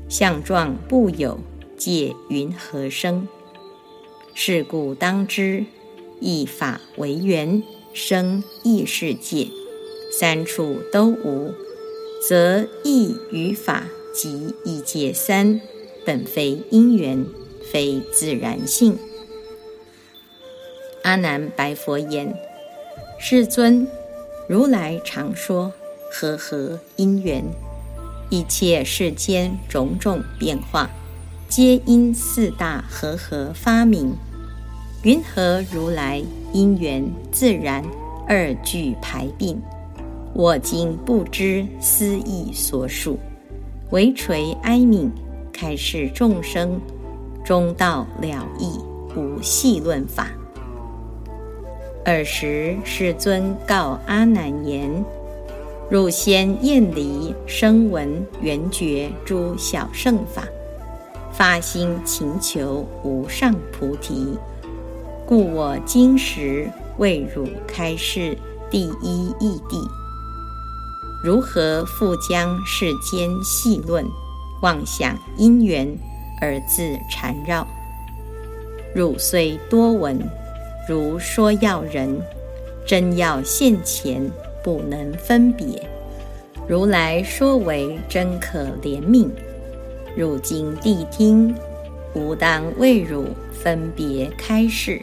[0.08, 1.38] 相状不有，
[1.76, 3.28] 借云何生？
[4.34, 5.64] 是故当知，
[6.18, 9.46] 一法为缘生异世界，
[10.18, 11.54] 三处都无，
[12.28, 15.60] 则异与法即异界三，
[16.04, 17.24] 本非因缘，
[17.70, 18.96] 非自然性。
[21.02, 22.34] 阿难白佛言。
[23.18, 23.86] 世尊，
[24.48, 25.72] 如来常说
[26.10, 27.44] ：“和合因缘，
[28.30, 30.90] 一切世间种种变化，
[31.48, 34.14] 皆因四大和合发明。
[35.02, 37.84] 云何如来因缘自然
[38.26, 39.60] 二俱排并？
[40.32, 43.18] 我今不知思意所属，
[43.90, 45.10] 唯垂哀悯，
[45.60, 46.80] 开示众生，
[47.44, 48.80] 中道了义，
[49.14, 50.28] 无细论法。”
[52.06, 55.04] 尔时，世尊告阿难言
[55.90, 60.44] ：“汝先厌离声闻缘觉诸小圣法，
[61.30, 64.38] 发心勤求无上菩提，
[65.26, 68.34] 故我今时为汝开示
[68.70, 69.86] 第一义谛。
[71.22, 74.06] 如何复将世间细论，
[74.62, 75.88] 妄想因缘
[76.40, 77.66] 而自缠绕？
[78.94, 80.18] 汝虽多闻。”
[80.88, 82.20] 如说要人，
[82.84, 84.28] 真要现前，
[84.64, 85.88] 不能分别。
[86.66, 89.28] 如来说为真可怜悯，
[90.16, 91.54] 汝今谛听，
[92.14, 95.00] 吾当为汝分别开示，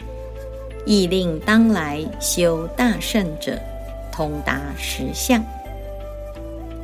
[0.84, 3.58] 亦令当来修大圣者
[4.12, 5.42] 通达实相。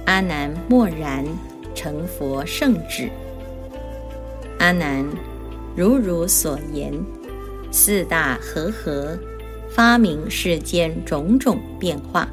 [0.07, 1.27] 阿难默然，
[1.75, 3.11] 成佛圣旨。
[4.59, 5.05] 阿难，
[5.77, 6.93] 如汝所言。
[7.71, 9.19] 四大和合，
[9.69, 12.29] 发明世间种种变化。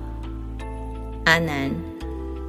[1.26, 1.72] 阿难，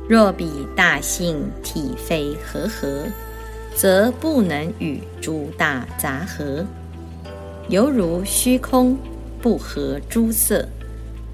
[0.08, 3.04] 若彼大性体非和合，
[3.74, 6.64] 则不能与诸大杂合。
[7.68, 8.98] 犹如虚空
[9.40, 10.68] 不合诸色，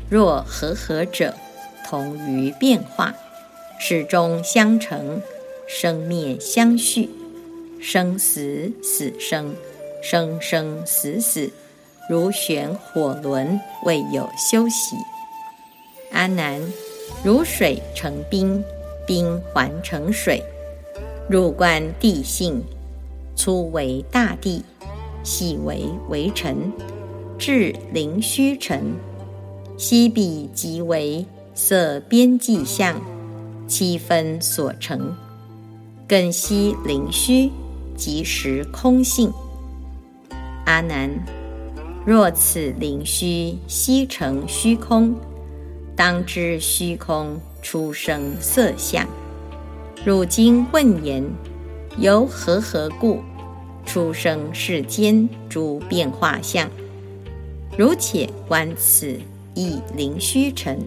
[0.09, 1.35] 若和合者，
[1.85, 3.13] 同于变化，
[3.81, 5.21] 始终相成，
[5.69, 7.11] 生灭相续，
[7.79, 9.55] 生死死生。
[10.01, 11.51] 生生死死，
[12.09, 14.97] 如旋火轮，未有休息。
[16.13, 16.63] 阿难，
[17.25, 18.63] 如水成冰，
[19.07, 20.41] 冰还成水。
[21.29, 22.63] 入观地性，
[23.35, 24.63] 粗为大地，
[25.25, 26.73] 细为微尘，
[27.37, 28.95] 至灵虚尘。
[29.77, 33.03] 悉彼即为色边际相，
[33.67, 35.15] 七分所成。
[36.09, 37.51] 更悉灵虚，
[37.95, 39.31] 即实空性。
[40.65, 41.11] 阿难，
[42.07, 45.15] 若此灵虚悉成虚空，
[45.95, 49.07] 当知虚空出生色相。
[50.03, 51.23] 汝今问言，
[51.99, 53.21] 由何何故
[53.85, 56.71] 出生世间诸变化相？
[57.77, 59.15] 如且观此
[59.55, 60.79] 一灵虚尘，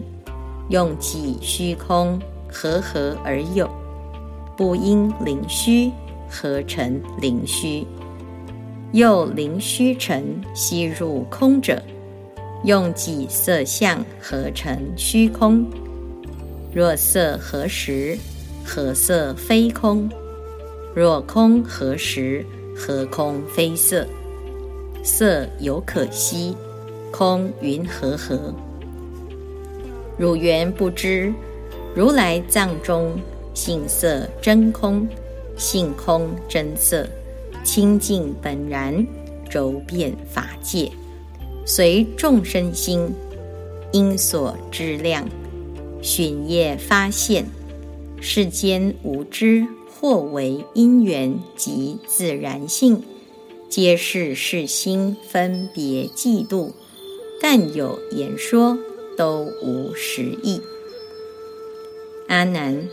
[0.68, 2.20] 用几虚空
[2.50, 3.70] 和合而有？
[4.62, 5.90] 不因灵虚
[6.30, 7.84] 合成灵虚。
[8.92, 11.82] 又灵虚成吸入空者，
[12.62, 15.66] 用己色相合成虚空？
[16.72, 18.16] 若色何时？
[18.64, 20.08] 何色非空？
[20.94, 22.46] 若空何时？
[22.76, 24.06] 何空非色？
[25.02, 26.56] 色有可吸，
[27.10, 28.54] 空云何合？
[30.16, 31.34] 汝缘不知，
[31.96, 33.10] 如来藏中
[33.54, 35.06] 性色真空，
[35.56, 37.08] 性空真色。
[37.64, 39.06] 清净本然，
[39.48, 40.90] 周遍法界，
[41.64, 43.08] 随众生心，
[43.92, 45.28] 因所知量，
[46.00, 47.46] 寻业发现，
[48.20, 53.04] 世间无知，或为因缘及自然性，
[53.68, 56.72] 皆是世心分别嫉妒，
[57.40, 58.76] 但有言说，
[59.16, 60.60] 都无实义。
[62.26, 62.88] 阿难，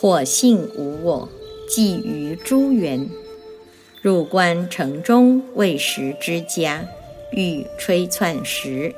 [0.00, 1.28] 火性无我，
[1.68, 3.06] 寄于诸缘。
[4.00, 6.86] 入关城中未食之家，
[7.32, 8.94] 欲吹窜时，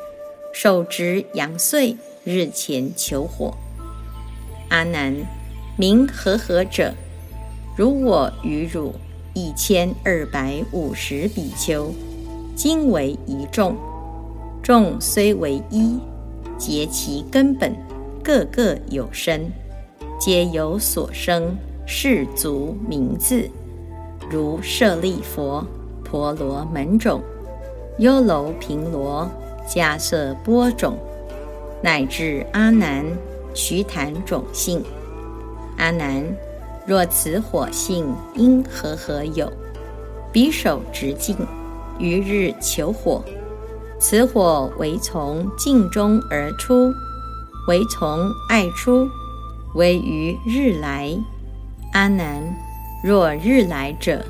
[0.53, 3.53] 手执阳穗，日前求火。
[4.69, 5.13] 阿难，
[5.77, 6.95] 名和合者，
[7.77, 8.95] 如我与汝
[9.35, 11.93] 一千二百五十比丘，
[12.55, 13.75] 今为一众，
[14.63, 15.99] 众虽为一，
[16.57, 17.75] 结其根本。
[18.23, 19.51] 个个有身，
[20.25, 23.51] 皆有所生世族名字，
[24.31, 25.67] 如舍利佛、
[26.05, 27.21] 婆罗门种、
[27.99, 29.29] 优楼频罗、
[29.69, 30.97] 迦瑟波种，
[31.83, 33.05] 乃至阿难、
[33.53, 34.81] 瞿昙种姓。
[35.77, 36.25] 阿难，
[36.87, 39.53] 若此火性因何何有？
[40.33, 41.37] 匕首直径，
[41.99, 43.25] 于日求火，
[43.99, 46.93] 此火为从镜中而出。
[47.67, 49.09] 唯从爱出，
[49.75, 51.11] 唯于日来。
[51.93, 52.43] 阿难，
[53.05, 54.25] 若日来者，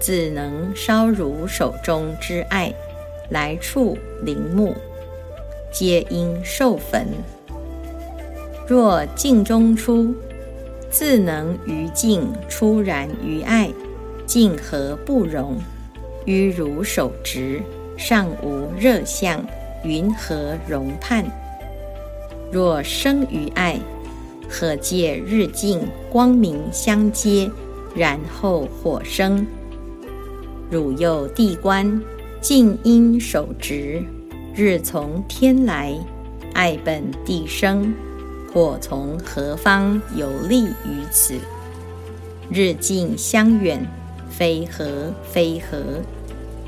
[0.00, 2.72] 自能烧汝手中之爱，
[3.30, 4.74] 来处陵墓，
[5.72, 7.06] 皆应受焚。
[8.66, 10.14] 若镜中出，
[10.90, 13.70] 自能于镜出然于爱，
[14.24, 15.56] 镜何不容？
[16.24, 17.60] 于汝手执，
[17.98, 19.44] 尚无热相，
[19.82, 21.22] 云何容判？
[22.50, 23.78] 若生于爱，
[24.48, 25.80] 何借日镜
[26.10, 27.50] 光明相接，
[27.94, 29.46] 然后火生？
[30.70, 32.00] 汝又地观，
[32.40, 34.02] 静因守执，
[34.54, 35.94] 日从天来，
[36.52, 37.94] 爱本地生，
[38.52, 41.34] 火从何方有利于此？
[42.50, 43.86] 日近相远，
[44.30, 45.78] 非何非何？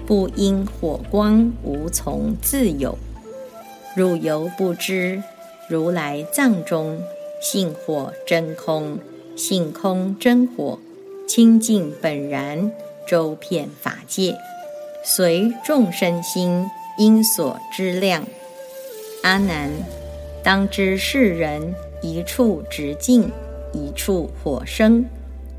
[0.06, 2.96] 不因火光无从自有。
[3.96, 5.22] 汝犹不知。
[5.68, 6.96] 如来藏中，
[7.40, 8.98] 性火真空，
[9.36, 10.78] 性空真火，
[11.28, 12.72] 清净本然，
[13.06, 14.34] 周遍法界，
[15.04, 16.66] 随众生心
[16.96, 18.26] 因所知量。
[19.22, 19.70] 阿难，
[20.42, 23.30] 当知世人一处直径，
[23.72, 25.04] 一处火生，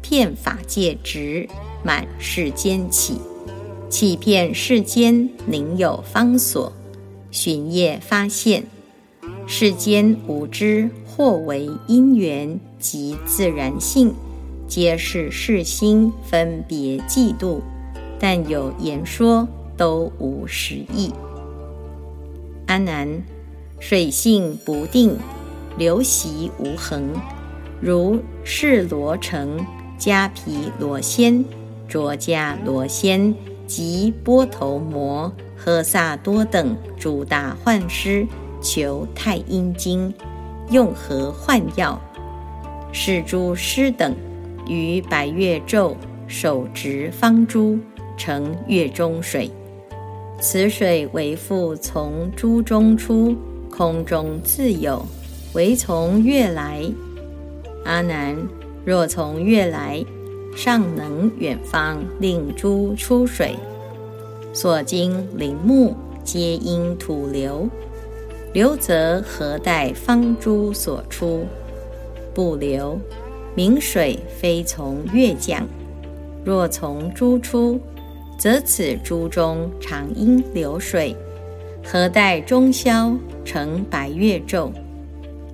[0.01, 1.47] 遍法界直，
[1.83, 3.21] 满世间起，
[3.89, 6.73] 起遍世间，宁有方所？
[7.29, 8.63] 寻业发现。
[9.45, 14.13] 世间无知，或为因缘及自然性，
[14.67, 17.59] 皆是世心分别嫉妒，
[18.19, 21.11] 但有言说，都无实义。
[22.67, 23.23] 阿难，
[23.79, 25.17] 水性不定，
[25.75, 27.11] 流习无恒，
[27.81, 29.65] 如是罗城、
[29.97, 31.43] 迦毗罗仙、
[31.87, 33.33] 卓迦罗仙
[33.65, 38.27] 及波头摩、诃萨多等诸大幻师。
[38.59, 40.11] 求太阴经，
[40.69, 41.99] 用何换药？
[42.91, 44.15] 是诸师等
[44.67, 45.95] 于白月昼
[46.27, 47.77] 手执方珠，
[48.17, 49.51] 成月中水。
[50.39, 53.35] 此水为复从珠中出，
[53.69, 55.05] 空中自有，
[55.53, 56.83] 唯从月来。
[57.85, 58.35] 阿难，
[58.83, 60.03] 若从月来，
[60.55, 63.55] 尚能远方令珠出水，
[64.53, 67.67] 所经林木皆因土流。
[68.57, 71.45] 流则何待方珠所出？
[72.33, 72.99] 不流，
[73.53, 75.63] 明水非从月降。
[76.43, 77.79] 若从珠出，
[78.35, 81.15] 则此珠中常因流水，
[81.85, 84.71] 何待中宵成白月昼？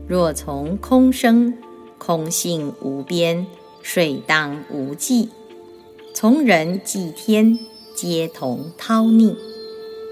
[0.08, 1.54] 若从空生，
[1.98, 3.46] 空性无边，
[3.82, 5.28] 水荡无际，
[6.14, 7.60] 从人济天，
[7.94, 9.36] 皆同涛逆。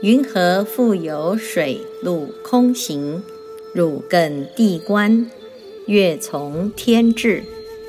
[0.02, 3.22] 云何复有水陆空行？
[3.72, 5.30] 汝更地观，
[5.86, 7.44] 月从天至，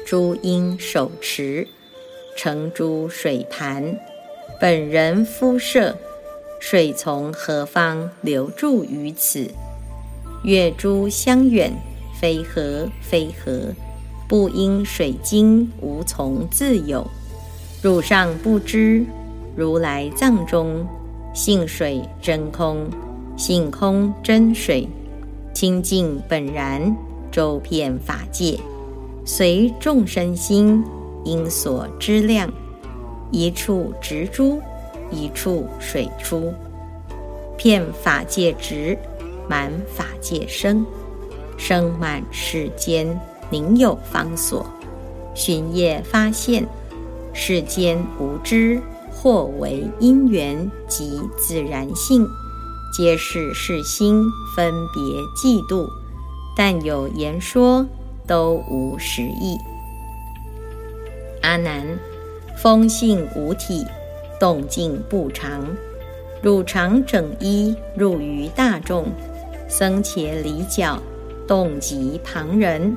[0.04, 1.66] 诸因手持，
[2.36, 3.98] 成诸水盘。
[4.60, 5.96] 本人肤色，
[6.60, 9.48] 水从何方流注于此？
[10.44, 11.72] 月珠相远，
[12.20, 13.72] 非何非何？
[14.28, 17.06] 不因水经无从自有。
[17.82, 19.02] 汝尚不知，
[19.56, 20.86] 如来藏中。
[21.34, 22.86] 性水真空，
[23.36, 24.86] 性空真水，
[25.54, 26.94] 清净本然，
[27.30, 28.58] 周遍法界，
[29.24, 30.84] 随众生心
[31.24, 32.52] 因所知量，
[33.30, 34.60] 一处执珠，
[35.10, 36.52] 一处水出。
[37.56, 38.98] 遍法界植，
[39.48, 40.84] 满法界生，
[41.56, 43.18] 生满世间，
[43.50, 44.66] 宁有方所？
[45.34, 46.66] 寻业发现，
[47.32, 48.82] 世间无知，
[49.22, 52.26] 或为因缘及自然性，
[52.92, 54.24] 皆是是心
[54.56, 55.00] 分别
[55.36, 55.86] 嫉妒，
[56.56, 57.86] 但有言说，
[58.26, 59.56] 都无实义。
[61.42, 61.86] 阿难，
[62.56, 63.86] 风性无体，
[64.40, 65.64] 动静不常，
[66.42, 69.06] 汝常整衣，入于大众，
[69.68, 71.00] 僧伽离角，
[71.46, 72.96] 动及旁人。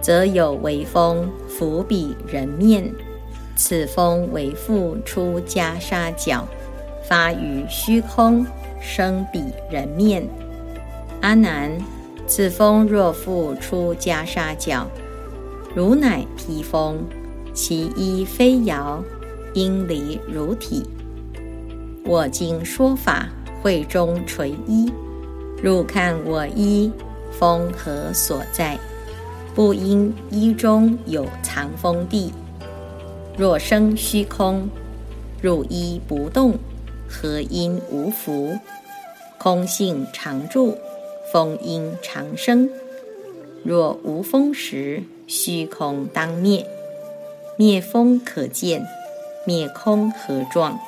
[0.00, 2.92] 则有微风拂彼人面，
[3.64, 6.48] 此风为复出袈裟角，
[7.08, 8.44] 发于虚空，
[8.80, 9.40] 生彼
[9.70, 10.28] 人面。
[11.20, 11.70] 阿难，
[12.26, 14.84] 此风若复出袈裟角，
[15.76, 17.04] 如乃披风，
[17.54, 19.00] 其衣飞摇，
[19.54, 20.84] 因离如体。
[22.04, 23.28] 我今说法，
[23.62, 24.92] 会中垂衣，
[25.62, 26.90] 入看我衣，
[27.30, 28.76] 风何所在？
[29.54, 32.32] 不因衣中有藏风地，
[33.36, 34.68] 若生虚空，
[35.40, 36.54] 入一不动，
[37.08, 38.58] 何因无福？
[39.38, 40.76] 空性常住，
[41.32, 42.68] 风因常生。
[43.64, 46.66] 若无风时，虚空当灭。
[47.56, 48.84] 灭风可见，
[49.46, 50.78] 灭空何状？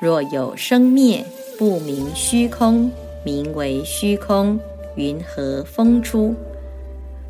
[0.00, 1.22] 若有生灭，
[1.58, 2.90] 不明虚空，
[3.24, 4.58] 名为虚空，
[4.96, 6.34] 云何风出？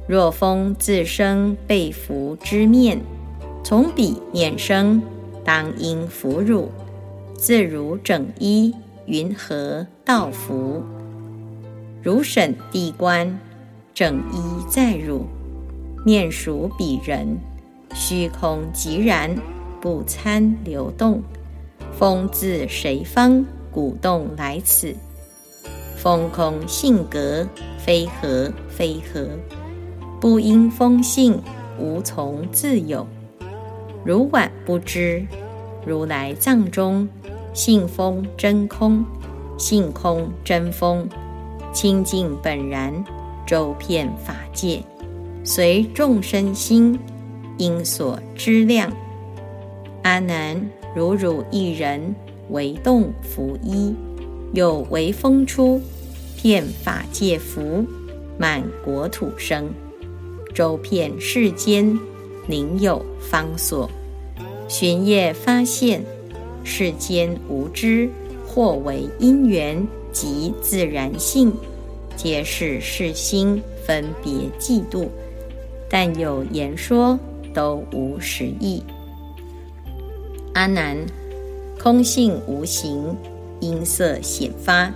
[0.07, 3.01] 若风自生被服之面，
[3.65, 5.01] 从彼念生，
[5.45, 6.69] 当应服汝。
[7.37, 8.75] 自如整衣，
[9.07, 10.83] 云何道服？
[12.03, 13.39] 如审地观，
[13.95, 15.25] 整衣在汝，
[16.05, 17.39] 面属彼人，
[17.95, 19.35] 虚空寂然，
[19.81, 21.23] 不参流动。
[21.93, 24.95] 风自谁方鼓动来此？
[25.97, 27.47] 风空性格，
[27.79, 29.29] 非何非何？
[30.21, 31.41] 不因风性，
[31.79, 33.07] 无从自有。
[34.05, 35.25] 如晚不知，
[35.87, 37.09] 如来藏中
[37.53, 39.05] 性风真空，
[39.57, 41.09] 性空真风，
[41.73, 42.93] 清净本然，
[43.47, 44.83] 周遍法界，
[45.45, 46.99] 随众生心
[47.59, 48.93] 因所知量。
[50.03, 52.15] 阿难，如汝一人
[52.51, 53.95] 为动拂衣，
[54.53, 55.81] 有为风出，
[56.43, 57.87] 遍法界福，
[58.37, 59.71] 满国土生。
[60.53, 61.99] 周遍世间，
[62.47, 63.89] 宁有方所？
[64.69, 66.05] 寻业发现，
[66.65, 68.09] 世间无知，
[68.47, 71.53] 或为因缘及自然性，
[72.17, 75.09] 皆是世心分别嫉妒。
[75.89, 77.19] 但有言说，
[77.53, 78.83] 都无实义。
[80.55, 80.97] 阿难，
[81.79, 83.17] 空性无形，
[83.61, 84.93] 音色显发，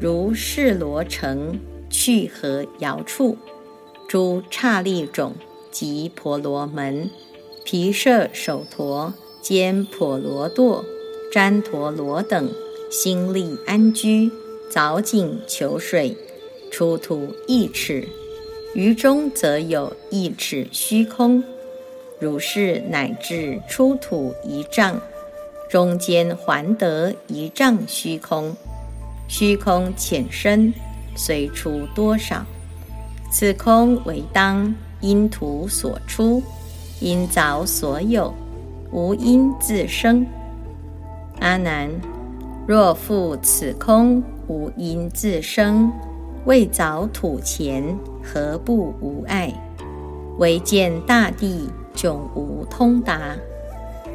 [0.00, 1.58] 如是罗城
[1.88, 3.36] 去何遥处？
[4.08, 5.32] 诸刹利种
[5.74, 7.10] 及婆罗门、
[7.64, 9.12] 毗舍首陀、
[9.42, 10.84] 坚婆罗多、
[11.32, 12.48] 旃陀罗等，
[12.88, 14.30] 心力安居，
[14.70, 16.16] 凿井求水，
[16.70, 18.08] 出土一尺，
[18.72, 21.42] 于中则有一尺虚空。
[22.20, 25.00] 如是乃至出土一丈，
[25.68, 28.54] 中间还得一丈虚空。
[29.26, 30.72] 虚空浅深，
[31.16, 32.46] 虽出多少？
[33.32, 34.72] 此空为当
[35.04, 36.42] 因土所出，
[36.98, 38.32] 因凿所有，
[38.90, 40.26] 无因自生。
[41.40, 41.90] 阿难，
[42.66, 45.92] 若复此空无因自生，
[46.46, 47.84] 未凿土前，
[48.22, 49.52] 何不无碍？
[50.38, 53.36] 唯见大地迥无通达。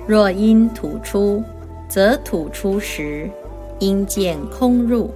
[0.07, 1.43] 若因土出，
[1.87, 3.29] 则土出时，
[3.77, 5.07] 因见空入；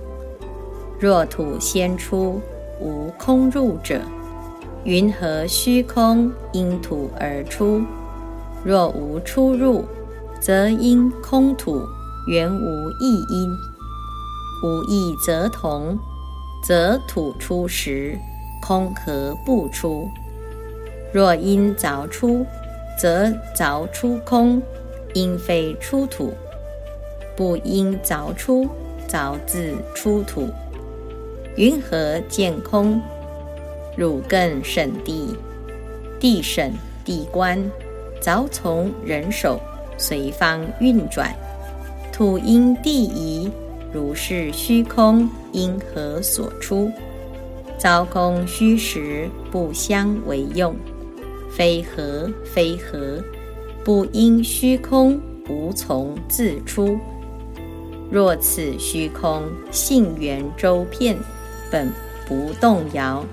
[0.99, 2.39] 若土先出，
[2.79, 3.99] 无空入者，
[4.85, 7.81] 云何虚空因土而出？
[8.65, 9.85] 若无出入，
[10.41, 11.81] 则因空土
[12.27, 13.49] 原无异因，
[14.61, 15.97] 无异则同，
[16.67, 18.17] 则土出时，
[18.61, 20.05] 空何不出？
[21.13, 22.45] 若因凿出，
[22.99, 24.61] 则凿出空，
[25.13, 26.33] 因非出土；
[27.37, 28.67] 不因凿出，
[29.07, 30.49] 凿自出土。
[31.55, 33.01] 云何见空？
[33.95, 35.35] 汝更审地，
[36.19, 36.73] 地审
[37.05, 37.59] 地观，
[38.21, 39.59] 凿从人手，
[39.97, 41.33] 随方运转。
[42.11, 43.51] 土因地移，
[43.91, 46.91] 如是虚空因何所出？
[47.79, 50.75] 凿空虚实不相为用，
[51.51, 53.21] 非何非何？
[53.83, 55.19] 不因虚空
[55.49, 56.97] 无从自出，
[58.09, 61.17] 若此虚空性圆周遍，
[61.69, 61.91] 本
[62.25, 63.25] 不动摇。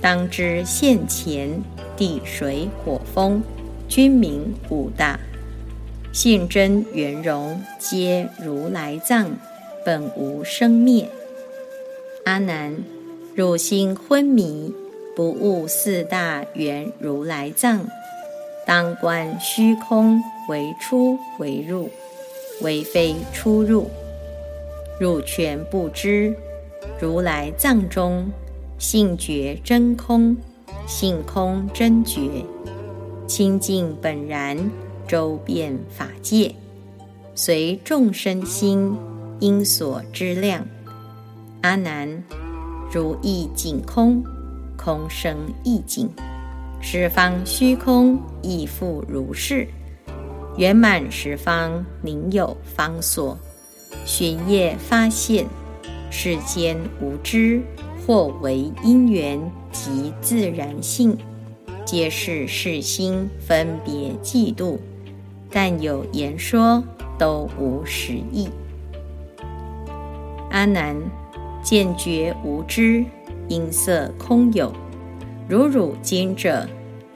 [0.00, 1.62] 当知现前
[1.96, 3.42] 地水火风，
[3.86, 5.20] 君明五大
[6.12, 9.30] 性真圆融，皆如来藏，
[9.84, 11.08] 本无生灭。
[12.24, 12.76] 阿难，
[13.34, 14.74] 汝心昏迷，
[15.14, 17.86] 不悟四大圆如来藏，
[18.66, 21.90] 当观虚空为出为入。
[22.62, 23.88] 为非出入，
[24.98, 26.34] 入全不知。
[27.00, 28.30] 如来藏中，
[28.80, 30.34] 性觉真空，
[30.86, 32.46] 性空真觉，
[33.26, 34.56] 清净本然，
[35.06, 36.54] 周遍法界，
[37.34, 38.96] 随众生心
[39.38, 40.66] 因所知量。
[41.60, 42.24] 阿难，
[42.90, 44.24] 如意境空，
[44.78, 46.08] 空生意境，
[46.80, 49.68] 十方虚空亦复如是。
[50.56, 53.36] 圆满十方，宁有方所？
[54.06, 55.44] 寻业发现，
[56.10, 57.60] 世间无知，
[58.06, 59.40] 或为因缘
[59.70, 61.16] 及自然性，
[61.84, 64.78] 皆是世心分别嫉妒。
[65.50, 66.82] 但有言说，
[67.18, 68.48] 都无实意。
[70.50, 70.96] 阿难，
[71.62, 73.04] 见觉无知，
[73.48, 74.72] 音色空有。
[75.48, 76.68] 如汝今者，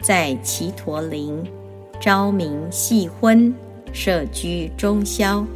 [0.03, 1.43] 在其陀林。
[2.01, 3.55] 朝明夕昏，
[3.93, 5.47] 舍居中宵；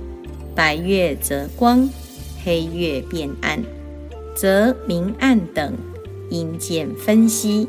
[0.55, 1.87] 白月则光，
[2.43, 3.63] 黑月变暗，
[4.39, 5.75] 则明暗等
[6.31, 7.67] 因见分析。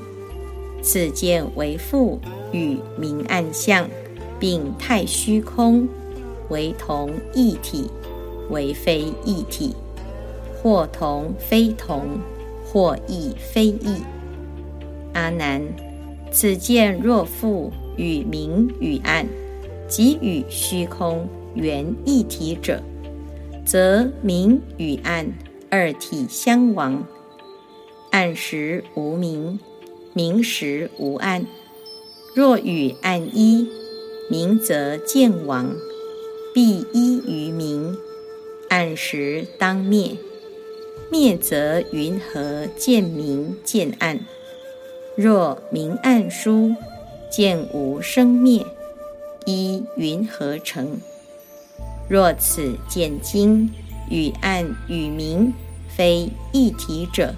[0.83, 2.19] 此见为复
[2.51, 3.89] 与明暗相，
[4.39, 5.87] 并太虚空，
[6.49, 7.89] 为同一体，
[8.51, 9.73] 为非一体；
[10.61, 12.19] 或同非同，
[12.63, 14.03] 或异非异。
[15.13, 15.63] 阿难，
[16.31, 17.71] 此见若复。
[17.97, 19.27] 与明与暗，
[19.89, 22.81] 即与虚空原一体者，
[23.65, 25.25] 则明与暗
[25.69, 27.05] 二体相亡。
[28.11, 29.59] 暗时无明，
[30.13, 31.45] 明时无暗。
[32.35, 33.67] 若与暗一，
[34.29, 35.75] 明则见亡，
[36.53, 37.97] 必依于明。
[38.69, 40.17] 暗时当灭，
[41.11, 44.19] 灭则云何见明见暗？
[45.15, 46.75] 若明暗殊。
[47.31, 48.65] 见无生灭，
[49.45, 50.99] 依云何成？
[52.09, 53.71] 若此见经
[54.09, 55.53] 与暗与明
[55.87, 57.33] 非一体者，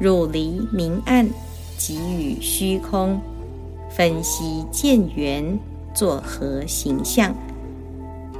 [0.00, 1.28] 汝离明暗，
[1.76, 3.20] 即与虚空
[3.90, 5.58] 分析见缘，
[5.94, 7.34] 作何形象？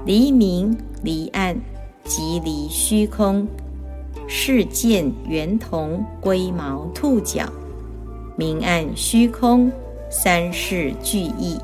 [0.04, 1.56] 离明离暗，
[2.04, 3.46] 即离虚空，
[4.26, 7.50] 是见圆同龟毛兔角，
[8.36, 9.70] 明暗虚空。
[10.14, 11.56] 三世俱异，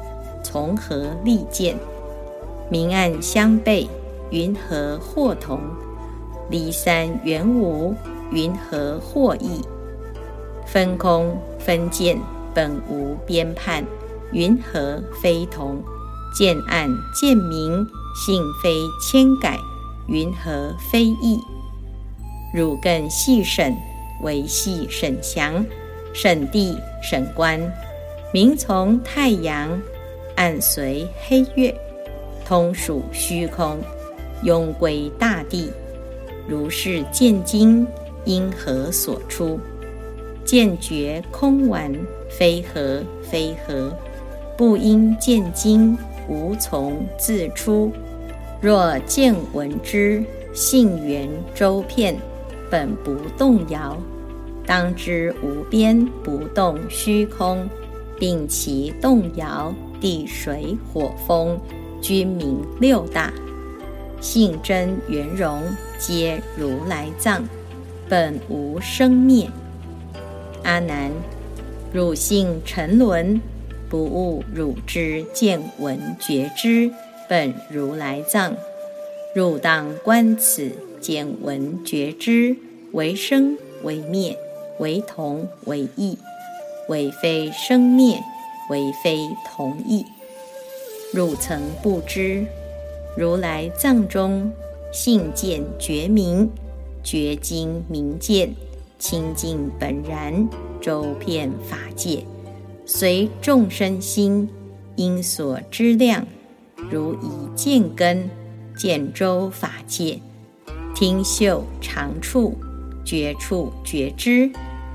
[0.42, 1.76] 从何立见？
[2.70, 3.86] 明暗相悖，
[4.30, 5.60] 云何惑同？
[6.50, 7.94] 离三缘无，
[8.30, 9.60] 云何惑异？
[10.66, 12.18] 分空分见，
[12.54, 13.84] 本无边判，
[14.32, 15.82] 云何非同？
[16.36, 18.70] 见暗见明，性非
[19.00, 19.58] 千改，
[20.08, 21.40] 云何非异？
[22.54, 23.74] 汝更细审，
[24.22, 25.64] 唯系审详，
[26.12, 27.60] 审地审观。
[28.32, 29.80] 明从太阳，
[30.36, 31.74] 暗随黑月，
[32.46, 33.78] 通属虚空，
[34.44, 35.70] 庸归大地。
[36.46, 37.86] 如是见经，
[38.24, 39.58] 因何所出？
[40.44, 41.98] 见觉空闻，
[42.30, 43.92] 非何非何？
[44.56, 45.96] 不应见经，
[46.28, 47.92] 无从自出。
[48.60, 52.16] 若见闻之，性缘周遍，
[52.70, 53.96] 本不动摇。
[54.66, 57.68] 当知无边不动虚空。
[58.20, 61.56] 并其动摇，地水火风，
[62.00, 63.32] 君名六大，
[64.20, 65.62] 性真圆融，
[65.98, 67.48] 皆如来藏，
[68.08, 69.48] 本无生灭。
[70.64, 71.10] 阿难，
[71.92, 73.40] 汝性沉沦，
[73.88, 76.90] 不悟汝之见闻觉知，
[77.28, 78.56] 本如来藏。
[79.34, 82.56] 汝当观此见闻觉知，
[82.92, 84.36] 为生为灭，
[84.78, 86.18] 为同为异。
[86.88, 88.18] 为非生灭，
[88.70, 90.04] 为非同意。
[91.12, 92.46] 汝曾不知，
[93.18, 94.48] 如来藏中
[94.92, 96.48] 性见觉明，
[97.02, 98.54] 觉精明见，
[98.96, 100.48] 清净本然，
[100.80, 102.24] 周遍法界，
[102.86, 104.48] 随众生心
[104.94, 106.24] 因所知量，
[106.88, 108.30] 如以见根
[108.76, 110.20] 见周法界，
[110.94, 112.56] 听嗅长处，
[113.04, 114.48] 觉处觉知，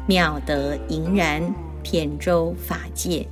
[0.07, 1.53] 妙得盈然。
[1.83, 3.27] 遍周法界，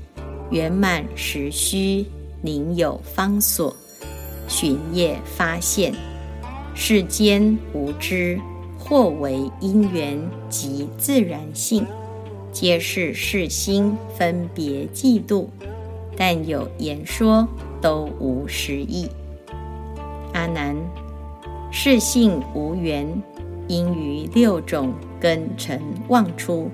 [0.50, 2.06] 圆满实虚，
[2.42, 3.74] 宁有方所？
[4.48, 5.94] 寻业发现，
[6.74, 8.40] 世间无知，
[8.78, 10.20] 或为因缘
[10.50, 11.86] 及自然性，
[12.52, 15.48] 皆是世心分别嫉妒，
[16.18, 17.48] 但有言说，
[17.82, 19.08] 都无实义。
[20.34, 20.76] 阿难，
[21.72, 23.08] 世性无缘，
[23.68, 26.70] 因于六种根尘妄出。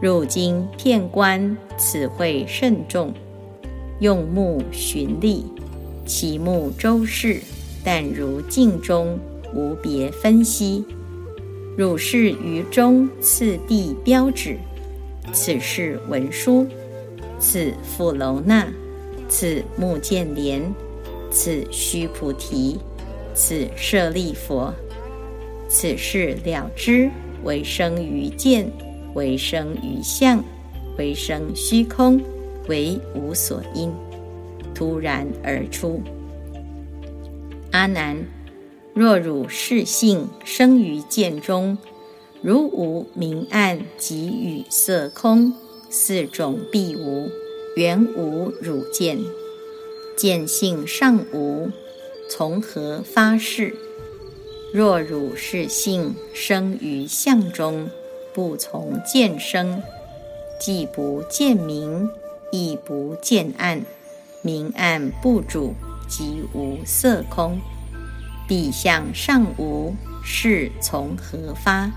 [0.00, 3.14] 入经片观，此会甚重，
[4.00, 5.44] 用目寻利，
[6.04, 7.40] 其目周视，
[7.84, 9.18] 但如镜中，
[9.54, 10.84] 无别分析。
[11.76, 14.58] 汝是于中次第标指，
[15.32, 16.66] 此是文殊，
[17.38, 18.66] 此富楼那，
[19.28, 20.74] 此目犍连，
[21.30, 22.78] 此须菩提，
[23.34, 24.74] 此舍利佛，
[25.68, 27.10] 此事了知，
[27.44, 28.70] 为生于见。
[29.14, 30.42] 为生于相，
[30.96, 32.18] 为生虚空，
[32.66, 33.92] 为无所因，
[34.74, 36.00] 突然而出。
[37.70, 38.24] 阿难，
[38.94, 41.78] 若汝是性生于见中，
[42.42, 45.54] 如无明暗及与色空
[45.88, 47.30] 四种必无，
[47.76, 49.18] 原无汝见。
[50.16, 51.70] 见性尚无，
[52.28, 53.74] 从何发誓？
[54.72, 57.90] 若汝是性生于相中，
[58.34, 59.82] 不从见生，
[60.60, 62.10] 既不见明，
[62.50, 63.84] 亦不见暗，
[64.42, 65.72] 明暗不主，
[66.08, 67.60] 即无色空。
[68.48, 71.90] 彼相尚无，是从何发？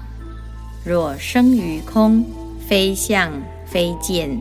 [0.85, 2.23] 若生于空，
[2.59, 3.31] 非相
[3.65, 4.39] 非见，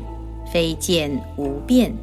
[0.53, 1.95] 非见无变，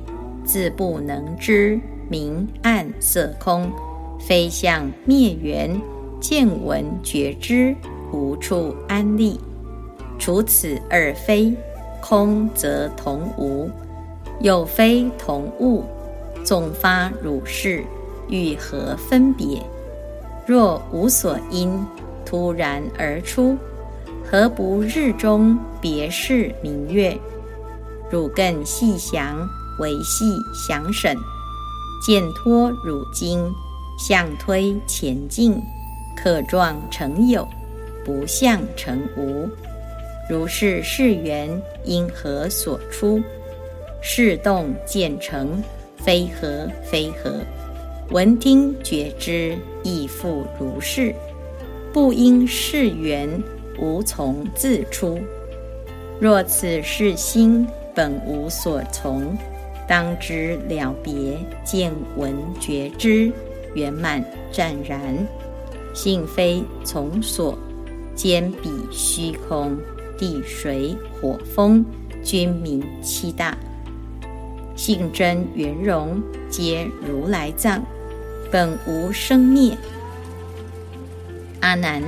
[0.43, 1.79] 自不能知
[2.09, 3.71] 明暗色空，
[4.19, 5.79] 非相灭缘，
[6.19, 7.75] 见闻觉知，
[8.11, 9.39] 无处安立。
[10.17, 11.55] 除此二非，
[12.01, 13.69] 空则同无；
[14.41, 15.83] 有非同物，
[16.43, 17.83] 纵发如是，
[18.27, 19.61] 欲何分别？
[20.47, 21.85] 若无所因，
[22.25, 23.55] 突然而出，
[24.25, 27.15] 何不日中别是明月？
[28.09, 29.47] 汝更细详，
[29.79, 30.25] 维细
[30.55, 31.15] 详审，
[32.03, 33.47] 见托汝经，
[33.99, 35.61] 向推前进，
[36.17, 37.47] 可状成有，
[38.03, 39.47] 不相成无。
[40.27, 43.21] 如是是缘，因何所出？
[44.01, 45.61] 是动见成，
[45.97, 47.39] 非何非何？
[48.09, 51.13] 闻听觉知，亦复如是。
[51.93, 53.29] 不因是缘，
[53.79, 55.19] 无从自出。
[56.19, 59.37] 若此是心本无所从，
[59.87, 63.31] 当知了别见闻觉知
[63.73, 65.15] 圆满湛然，
[65.93, 67.57] 性非从所，
[68.15, 69.77] 兼彼虚空。
[70.17, 71.83] 地水火风，
[72.23, 73.57] 均名七大，
[74.75, 77.83] 性真圆融，皆如来藏，
[78.51, 79.77] 本无生灭。
[81.59, 82.01] 阿难，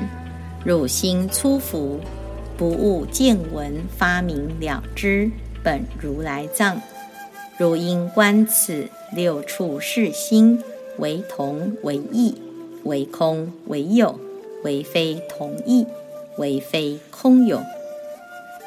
[0.65, 1.99] 汝心粗浮，
[2.57, 5.29] 不悟见闻发明了知，
[5.63, 6.81] 本如来藏。
[7.57, 10.63] 汝应观此六处是心，
[10.97, 12.41] 为同为异，
[12.83, 14.19] 为空为有，
[14.63, 15.85] 为非同异，
[16.37, 17.61] 为非空有。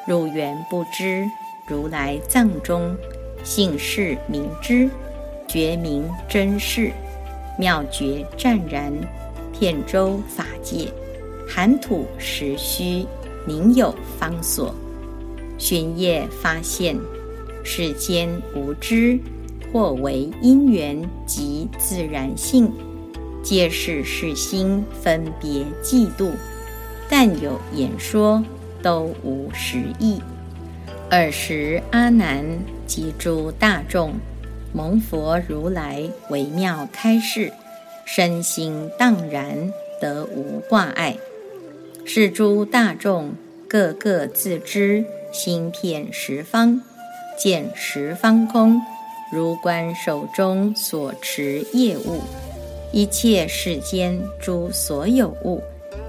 [0.07, 1.25] 入缘不知，
[1.67, 2.97] 如来藏中
[3.45, 4.89] 姓氏名知，
[5.47, 6.91] 觉名真事，
[7.59, 8.93] 妙觉湛然，
[9.59, 10.93] 遍周法界，
[11.49, 13.07] 含土实虚，
[13.47, 14.75] 宁有方所？
[15.59, 16.97] 寻业发现，
[17.63, 19.19] 世间无知，
[19.73, 22.73] 或为因缘及自然性，
[23.43, 26.33] 皆是世心分别嫉妒，
[27.09, 28.43] 但有言说。
[28.83, 30.21] 都无实意。
[31.11, 32.45] 尔时，阿难
[32.87, 34.15] 及诸大众
[34.73, 37.53] 蒙佛如来微妙开示，
[38.05, 41.17] 身心荡然，得无挂碍。
[42.05, 43.33] 是诸大众
[43.69, 46.81] 个个自知心遍十方，
[47.37, 48.81] 见十方空，
[49.33, 52.21] 如观手中所持业物，
[52.93, 55.61] 一切世间诸所有物。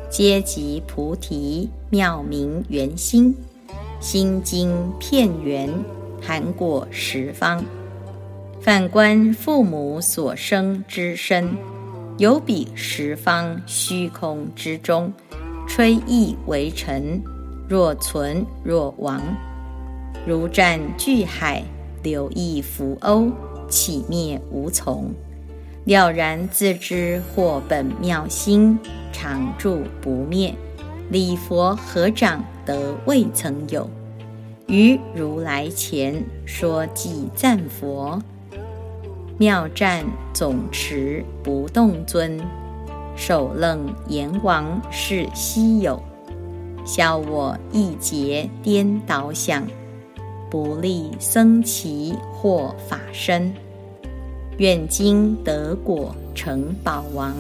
[0.10, 3.36] 皆即菩提妙明圆心，
[4.00, 5.70] 心经片圆，
[6.22, 7.64] 含果十方。
[8.60, 11.56] 反观父母所生之身，
[12.18, 15.14] 有彼十方虚空之中，
[15.68, 17.22] 吹意为尘，
[17.70, 19.22] 若存若亡，
[20.26, 21.64] 如占巨海，
[22.04, 23.32] 流溢浮欧，
[23.70, 25.14] 起灭无从。
[25.86, 28.78] 了然自知，或本妙心
[29.14, 30.54] 常住不灭，
[31.10, 33.90] 礼佛合掌得未曾有。
[34.68, 38.22] 于如来前说偈赞佛，
[39.38, 42.38] 妙赞总持不动尊，
[43.16, 46.04] 首楞阎王是稀有，
[46.86, 49.66] 消我一劫颠倒想，
[50.52, 53.54] 不利僧祇获法身。
[54.58, 57.34] 愿今得果成宝王，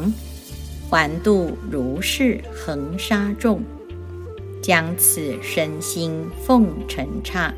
[0.89, 3.61] 还度如是恒沙众，
[4.61, 7.53] 将此身心奉承刹，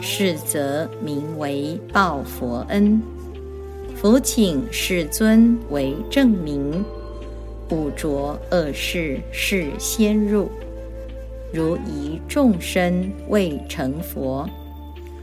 [0.00, 3.00] 是则名为报佛恩。
[3.96, 6.84] 福请世尊为证明，
[7.68, 10.48] 不着恶事是先入，
[11.52, 14.48] 如一众生未成佛，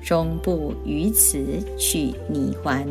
[0.04, 1.40] 终不于此
[1.78, 2.86] 取泥还。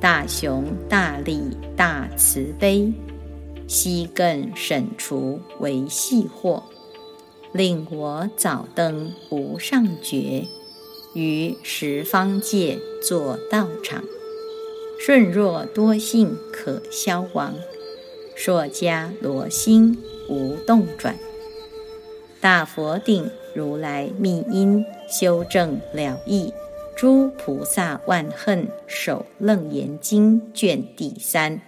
[0.00, 2.92] 大雄大力大慈悲，
[3.66, 6.62] 悉更审除为细惑，
[7.54, 10.44] 令我早登无上觉，
[11.14, 14.02] 于十方界作道场。
[14.98, 17.54] 顺若多性可消亡，
[18.34, 19.96] 硕迦罗心
[20.28, 21.16] 无动转。
[22.40, 26.52] 大佛顶如来密因修正了义。
[26.96, 31.60] 诸菩萨万恨首楞严经卷第三。